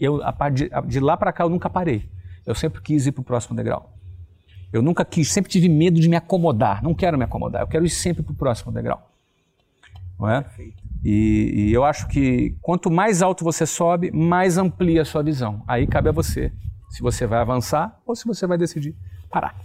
Eu, 0.00 0.20
de, 0.52 0.70
de 0.86 1.00
lá 1.00 1.16
para 1.16 1.32
cá, 1.32 1.44
eu 1.44 1.50
nunca 1.50 1.68
parei. 1.68 2.08
Eu 2.46 2.54
sempre 2.54 2.80
quis 2.80 3.06
ir 3.06 3.12
para 3.12 3.20
o 3.20 3.24
próximo 3.24 3.54
degrau. 3.54 3.92
Eu 4.72 4.80
nunca 4.80 5.04
quis, 5.04 5.30
sempre 5.30 5.50
tive 5.50 5.68
medo 5.68 6.00
de 6.00 6.08
me 6.08 6.16
acomodar. 6.16 6.82
Não 6.82 6.94
quero 6.94 7.18
me 7.18 7.24
acomodar, 7.24 7.62
eu 7.62 7.68
quero 7.68 7.84
ir 7.84 7.90
sempre 7.90 8.22
para 8.22 8.32
o 8.32 8.34
próximo 8.34 8.72
degrau. 8.72 9.10
Não 10.18 10.30
é? 10.30 10.44
E, 11.04 11.68
e, 11.68 11.72
eu 11.72 11.84
acho 11.84 12.08
que 12.08 12.56
quanto 12.62 12.90
mais 12.90 13.20
alto 13.22 13.44
você 13.44 13.66
sobe, 13.66 14.10
mais 14.10 14.56
amplia 14.56 15.02
a 15.02 15.04
sua 15.04 15.22
visão. 15.22 15.62
Aí 15.68 15.86
cabe 15.86 16.08
a 16.08 16.12
você 16.12 16.52
se 16.88 17.02
você 17.02 17.26
vai 17.26 17.40
avançar 17.40 18.00
ou 18.06 18.16
se 18.16 18.24
você 18.26 18.46
vai 18.46 18.56
decidir 18.56 18.94
parar. 19.28 19.56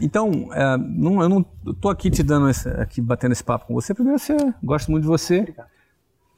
Então, 0.00 0.48
é, 0.52 0.76
não, 0.78 1.22
eu 1.22 1.28
não 1.28 1.44
estou 1.66 1.90
aqui 1.90 2.10
te 2.10 2.22
dando 2.22 2.48
esse, 2.48 2.68
aqui 2.68 3.00
batendo 3.00 3.32
esse 3.32 3.44
papo 3.44 3.66
com 3.66 3.74
você. 3.74 3.94
Primeiro, 3.94 4.18
você 4.18 4.36
gosto 4.62 4.90
muito 4.90 5.02
de 5.02 5.08
você. 5.08 5.40
Obrigado. 5.40 5.68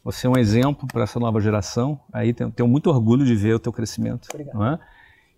Você 0.05 0.27
é 0.27 0.31
um 0.31 0.37
exemplo 0.37 0.87
para 0.87 1.05
essa 1.05 1.19
nova 1.19 1.41
geração. 1.41 1.99
Aí 2.13 2.35
tenho, 2.35 2.51
tenho, 2.51 2.69
muito 2.69 2.91
orgulho 2.91 3.25
de 3.25 3.35
ver 3.35 3.55
o 3.55 3.59
teu 3.59 3.73
crescimento. 3.73 4.29
Não 4.53 4.67
é? 4.67 4.79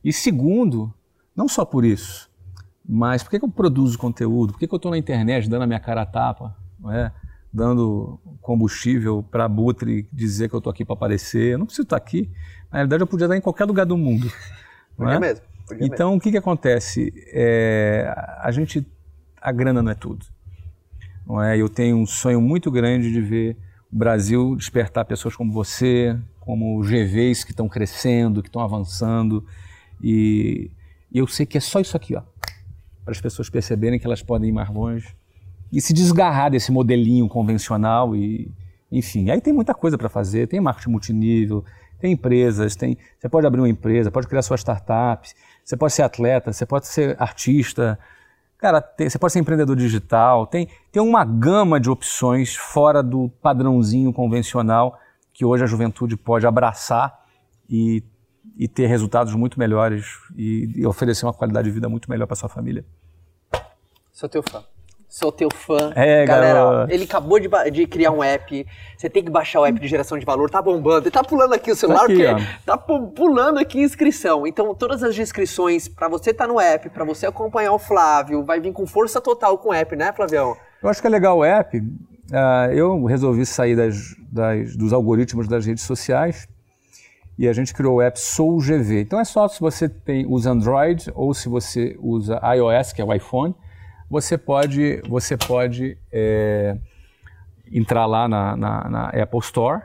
E 0.02 0.12
segundo, 0.12 0.92
não 1.36 1.46
só 1.46 1.64
por 1.64 1.84
isso, 1.84 2.28
mas 2.84 3.22
por 3.22 3.30
que, 3.30 3.38
que 3.38 3.44
eu 3.44 3.48
produzo 3.48 3.96
conteúdo? 3.96 4.52
Por 4.52 4.58
que, 4.58 4.66
que 4.66 4.74
eu 4.74 4.78
estou 4.78 4.90
na 4.90 4.98
internet 4.98 5.48
dando 5.48 5.62
a 5.62 5.66
minha 5.66 5.78
cara 5.78 6.02
a 6.02 6.06
tapa? 6.06 6.56
Não 6.80 6.90
é? 6.90 7.12
Dando 7.52 8.18
combustível 8.40 9.22
para 9.22 9.44
a 9.44 9.48
Butre 9.48 10.08
dizer 10.12 10.48
que 10.48 10.54
eu 10.54 10.58
estou 10.58 10.70
aqui 10.70 10.84
para 10.84 10.94
aparecer. 10.94 11.52
Eu 11.52 11.58
não 11.58 11.66
preciso 11.66 11.84
estar 11.84 11.96
aqui. 11.96 12.30
Na 12.70 12.78
realidade, 12.78 13.02
eu 13.02 13.06
podia 13.06 13.26
estar 13.26 13.36
em 13.36 13.40
qualquer 13.40 13.64
lugar 13.64 13.86
do 13.86 13.96
mundo. 13.96 14.30
Podia 14.96 15.14
é? 15.14 15.18
mesmo. 15.18 15.44
Podia 15.66 15.86
então, 15.86 16.14
o 16.14 16.20
que, 16.20 16.30
que 16.30 16.36
acontece? 16.36 17.12
É, 17.32 18.12
a 18.40 18.50
gente, 18.50 18.86
a 19.40 19.50
grana 19.50 19.82
não 19.82 19.90
é 19.90 19.94
tudo. 19.94 20.24
Não 21.26 21.42
é? 21.42 21.56
Eu 21.56 21.68
tenho 21.68 21.96
um 21.96 22.06
sonho 22.06 22.40
muito 22.40 22.70
grande 22.70 23.12
de 23.12 23.20
ver 23.20 23.56
o 23.92 23.96
Brasil 23.96 24.54
despertar 24.54 25.04
pessoas 25.04 25.34
como 25.34 25.52
você, 25.52 26.16
como 26.40 26.80
GVs 26.82 27.42
que 27.42 27.50
estão 27.50 27.68
crescendo, 27.68 28.42
que 28.42 28.48
estão 28.48 28.62
avançando. 28.62 29.44
E, 30.00 30.70
e, 31.12 31.18
eu 31.18 31.26
sei 31.26 31.44
que 31.44 31.58
é 31.58 31.60
só 31.60 31.80
isso 31.80 31.96
aqui, 31.96 32.14
ó, 32.14 32.22
para 33.04 33.12
as 33.12 33.20
pessoas 33.20 33.50
perceberem 33.50 33.98
que 33.98 34.06
elas 34.06 34.22
podem 34.22 34.50
ir 34.50 34.52
mais 34.52 34.68
longe 34.68 35.16
e 35.72 35.80
se 35.80 35.92
desgarrar 35.92 36.50
desse 36.50 36.70
modelinho 36.70 37.28
convencional 37.28 38.14
e, 38.14 38.50
enfim, 38.90 39.30
aí 39.30 39.40
tem 39.40 39.52
muita 39.52 39.74
coisa 39.74 39.98
para 39.98 40.08
fazer, 40.08 40.46
tem 40.46 40.60
marketing 40.60 40.90
multinível, 40.90 41.64
tem 41.98 42.12
empresas, 42.12 42.76
tem, 42.76 42.96
você 43.18 43.28
pode 43.28 43.46
abrir 43.46 43.60
uma 43.60 43.68
empresa, 43.68 44.10
pode 44.10 44.28
criar 44.28 44.42
sua 44.42 44.56
startup, 44.56 45.28
você 45.66 45.76
pode 45.76 45.92
ser 45.92 46.02
atleta, 46.02 46.52
você 46.52 46.64
pode 46.64 46.86
ser 46.86 47.20
artista, 47.20 47.98
Cara, 48.58 48.80
tem, 48.80 49.08
você 49.08 49.18
pode 49.18 49.32
ser 49.32 49.38
empreendedor 49.38 49.76
digital, 49.76 50.46
tem, 50.46 50.68
tem 50.90 51.02
uma 51.02 51.24
gama 51.24 51.78
de 51.78 51.90
opções 51.90 52.56
fora 52.56 53.02
do 53.02 53.28
padrãozinho 53.42 54.12
convencional 54.12 54.98
que 55.32 55.44
hoje 55.44 55.62
a 55.62 55.66
juventude 55.66 56.16
pode 56.16 56.46
abraçar 56.46 57.22
e, 57.68 58.02
e 58.56 58.66
ter 58.66 58.86
resultados 58.86 59.34
muito 59.34 59.58
melhores 59.58 60.06
e, 60.34 60.72
e 60.74 60.86
oferecer 60.86 61.26
uma 61.26 61.34
qualidade 61.34 61.68
de 61.68 61.74
vida 61.74 61.88
muito 61.88 62.08
melhor 62.08 62.26
para 62.26 62.36
sua 62.36 62.48
família. 62.48 62.84
Sou 64.10 64.28
teu 64.28 64.42
fã. 64.42 64.64
Sou 65.08 65.30
teu 65.30 65.48
fã. 65.50 65.92
É, 65.94 66.26
galera. 66.26 66.64
Ó, 66.64 66.86
ele 66.88 67.04
acabou 67.04 67.38
de, 67.38 67.48
de, 67.70 67.86
criar 67.86 68.10
um 68.10 68.22
app. 68.22 68.66
Você 68.96 69.08
tem 69.08 69.22
que 69.22 69.30
baixar 69.30 69.60
o 69.60 69.66
app 69.66 69.78
de 69.78 69.86
geração 69.86 70.18
de 70.18 70.24
valor. 70.24 70.50
Tá 70.50 70.60
bombando. 70.60 71.04
Ele 71.04 71.10
tá 71.10 71.22
pulando 71.22 71.54
aqui 71.54 71.70
o 71.70 71.76
celular, 71.76 72.06
tá, 72.06 72.12
aqui, 72.12 72.46
tá 72.66 72.76
pulando 72.78 73.58
aqui 73.58 73.80
inscrição. 73.80 74.46
Então, 74.46 74.74
todas 74.74 75.02
as 75.02 75.16
inscrições 75.16 75.88
para 75.88 76.08
você 76.08 76.30
estar 76.30 76.46
tá 76.46 76.52
no 76.52 76.60
app, 76.60 76.90
para 76.90 77.04
você 77.04 77.26
acompanhar 77.26 77.72
o 77.72 77.78
Flávio, 77.78 78.44
vai 78.44 78.60
vir 78.60 78.72
com 78.72 78.86
força 78.86 79.20
total 79.20 79.56
com 79.58 79.68
o 79.68 79.72
app, 79.72 79.94
né, 79.94 80.12
Flavião? 80.12 80.56
Eu 80.82 80.88
acho 80.88 81.00
que 81.00 81.06
é 81.06 81.10
legal 81.10 81.38
o 81.38 81.44
app. 81.44 81.78
Uh, 81.78 82.72
eu 82.72 83.04
resolvi 83.04 83.46
sair 83.46 83.76
das, 83.76 84.16
das, 84.30 84.76
dos 84.76 84.92
algoritmos 84.92 85.46
das 85.46 85.64
redes 85.64 85.84
sociais 85.84 86.48
e 87.38 87.46
a 87.48 87.52
gente 87.52 87.72
criou 87.72 87.96
o 87.96 88.02
app 88.02 88.18
SoulGV. 88.18 89.02
Então 89.02 89.20
é 89.20 89.24
só 89.24 89.46
se 89.46 89.60
você 89.60 89.88
tem, 89.88 90.26
usa 90.26 90.50
Android 90.50 91.12
ou 91.14 91.32
se 91.32 91.48
você 91.48 91.96
usa 92.00 92.40
iOS, 92.56 92.92
que 92.92 93.00
é 93.00 93.04
o 93.04 93.14
iPhone 93.14 93.54
você 94.08 94.38
pode, 94.38 95.02
você 95.08 95.36
pode 95.36 95.98
é, 96.12 96.76
entrar 97.70 98.06
lá 98.06 98.28
na, 98.28 98.56
na, 98.56 98.88
na, 98.88 99.08
Apple 99.08 99.40
Store 99.40 99.82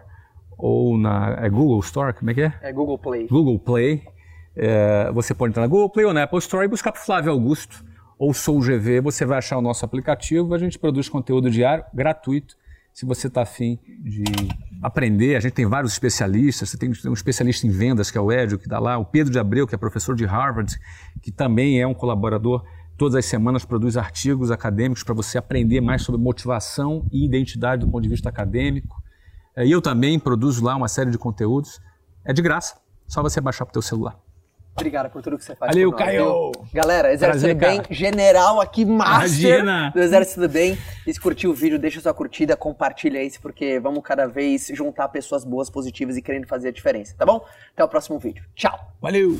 ou 0.58 0.98
na 0.98 1.38
é 1.42 1.50
Google 1.50 1.80
Store, 1.80 2.14
como 2.14 2.30
é 2.32 2.34
que 2.34 2.42
é? 2.42 2.54
É 2.62 2.72
Google 2.72 2.98
Play. 2.98 3.28
Google 3.28 3.60
Play. 3.60 4.04
É, 4.56 5.12
você 5.12 5.34
pode 5.34 5.52
entrar 5.52 5.62
na 5.62 5.68
Google 5.68 5.90
Play 5.90 6.06
ou 6.06 6.14
na 6.14 6.24
Apple 6.24 6.40
Store 6.40 6.66
e 6.66 6.68
buscar 6.68 6.92
por 6.92 7.00
Flávio 7.00 7.32
Augusto 7.32 7.84
ou 8.20 8.34
Sou 8.34 8.60
GV. 8.60 9.02
Você 9.02 9.26
vai 9.26 9.40
achar 9.40 9.58
o 9.58 9.62
nosso 9.62 9.84
aplicativo. 9.84 10.54
A 10.54 10.60
gente 10.60 10.78
produz 10.78 11.10
conteúdo 11.10 11.50
diário, 11.50 11.84
gratuito. 11.92 12.56
Se 12.94 13.06
você 13.06 13.28
está 13.28 13.42
afim 13.42 13.80
de 14.00 14.24
aprender, 14.84 15.36
a 15.36 15.40
gente 15.40 15.54
tem 15.54 15.66
vários 15.66 15.94
especialistas. 15.94 16.70
Você 16.70 16.78
tem 16.78 16.92
um 17.08 17.14
especialista 17.14 17.66
em 17.66 17.70
vendas, 17.70 18.12
que 18.12 18.18
é 18.18 18.22
o 18.22 18.32
Edio, 18.32 18.60
que 18.60 18.66
está 18.66 18.78
lá. 18.78 18.98
O 18.98 19.06
Pedro 19.06 19.32
de 19.32 19.40
Abreu, 19.40 19.66
que 19.66 19.74
é 19.74 19.78
professor 19.78 20.16
de 20.16 20.26
Harvard, 20.26 20.78
que 21.22 21.32
também 21.32 21.82
é 21.82 21.88
um 21.88 21.94
colaborador 21.94 22.64
todas 23.02 23.16
as 23.16 23.26
semanas 23.26 23.66
produz 23.66 23.98
artigos 23.98 24.52
acadêmicos 24.52 25.04
para 25.04 25.16
você 25.16 25.36
aprender 25.36 25.82
mais 25.82 26.04
sobre 26.04 26.22
motivação 26.22 27.04
e 27.12 27.26
identidade 27.26 27.84
do 27.84 27.92
ponto 27.92 28.04
de 28.04 28.08
vista 28.10 28.30
acadêmico. 28.30 29.02
É, 29.56 29.66
e 29.66 29.72
eu 29.72 29.82
também 29.82 30.20
produzo 30.20 30.64
lá 30.64 30.76
uma 30.76 30.88
série 30.88 31.10
de 31.10 31.18
conteúdos. 31.18 31.82
É 32.24 32.32
de 32.32 32.44
graça, 32.44 32.76
só 33.08 33.24
você 33.24 33.42
baixar 33.42 33.66
para 33.66 33.72
o 33.72 33.74
teu 33.74 33.82
celular. 33.82 34.20
Obrigado 34.76 35.10
por 35.10 35.24
tudo 35.24 35.36
que 35.36 35.44
você 35.44 35.56
faz. 35.56 35.72
Valeu, 35.72 35.92
Caio! 35.94 36.52
Galera, 36.72 37.12
Exército 37.12 37.40
Prazer, 37.40 37.56
do 37.56 37.60
Bem, 37.60 37.82
cara. 37.82 37.92
general 37.92 38.62
aqui, 38.62 38.86
master 38.86 39.50
Imagina. 39.50 39.92
do 39.96 40.00
Exército 40.00 40.42
do 40.42 40.50
Bem. 40.50 40.78
E 41.08 41.12
se 41.12 41.20
curtiu 41.20 41.50
o 41.50 41.56
vídeo, 41.56 41.80
deixa 41.80 42.00
sua 42.00 42.14
curtida, 42.14 42.56
compartilha 42.56 43.24
isso, 43.24 43.42
porque 43.42 43.80
vamos 43.80 44.04
cada 44.04 44.28
vez 44.28 44.70
juntar 44.76 45.10
pessoas 45.10 45.44
boas, 45.44 45.72
positivas 45.72 46.18
e 46.18 46.22
querendo 46.22 46.46
fazer 46.46 46.68
a 46.68 46.72
diferença, 46.72 47.16
tá 47.18 47.26
bom? 47.26 47.44
Até 47.74 47.84
o 47.84 47.88
próximo 47.88 48.20
vídeo. 48.20 48.44
Tchau! 48.54 48.80
Valeu! 49.02 49.40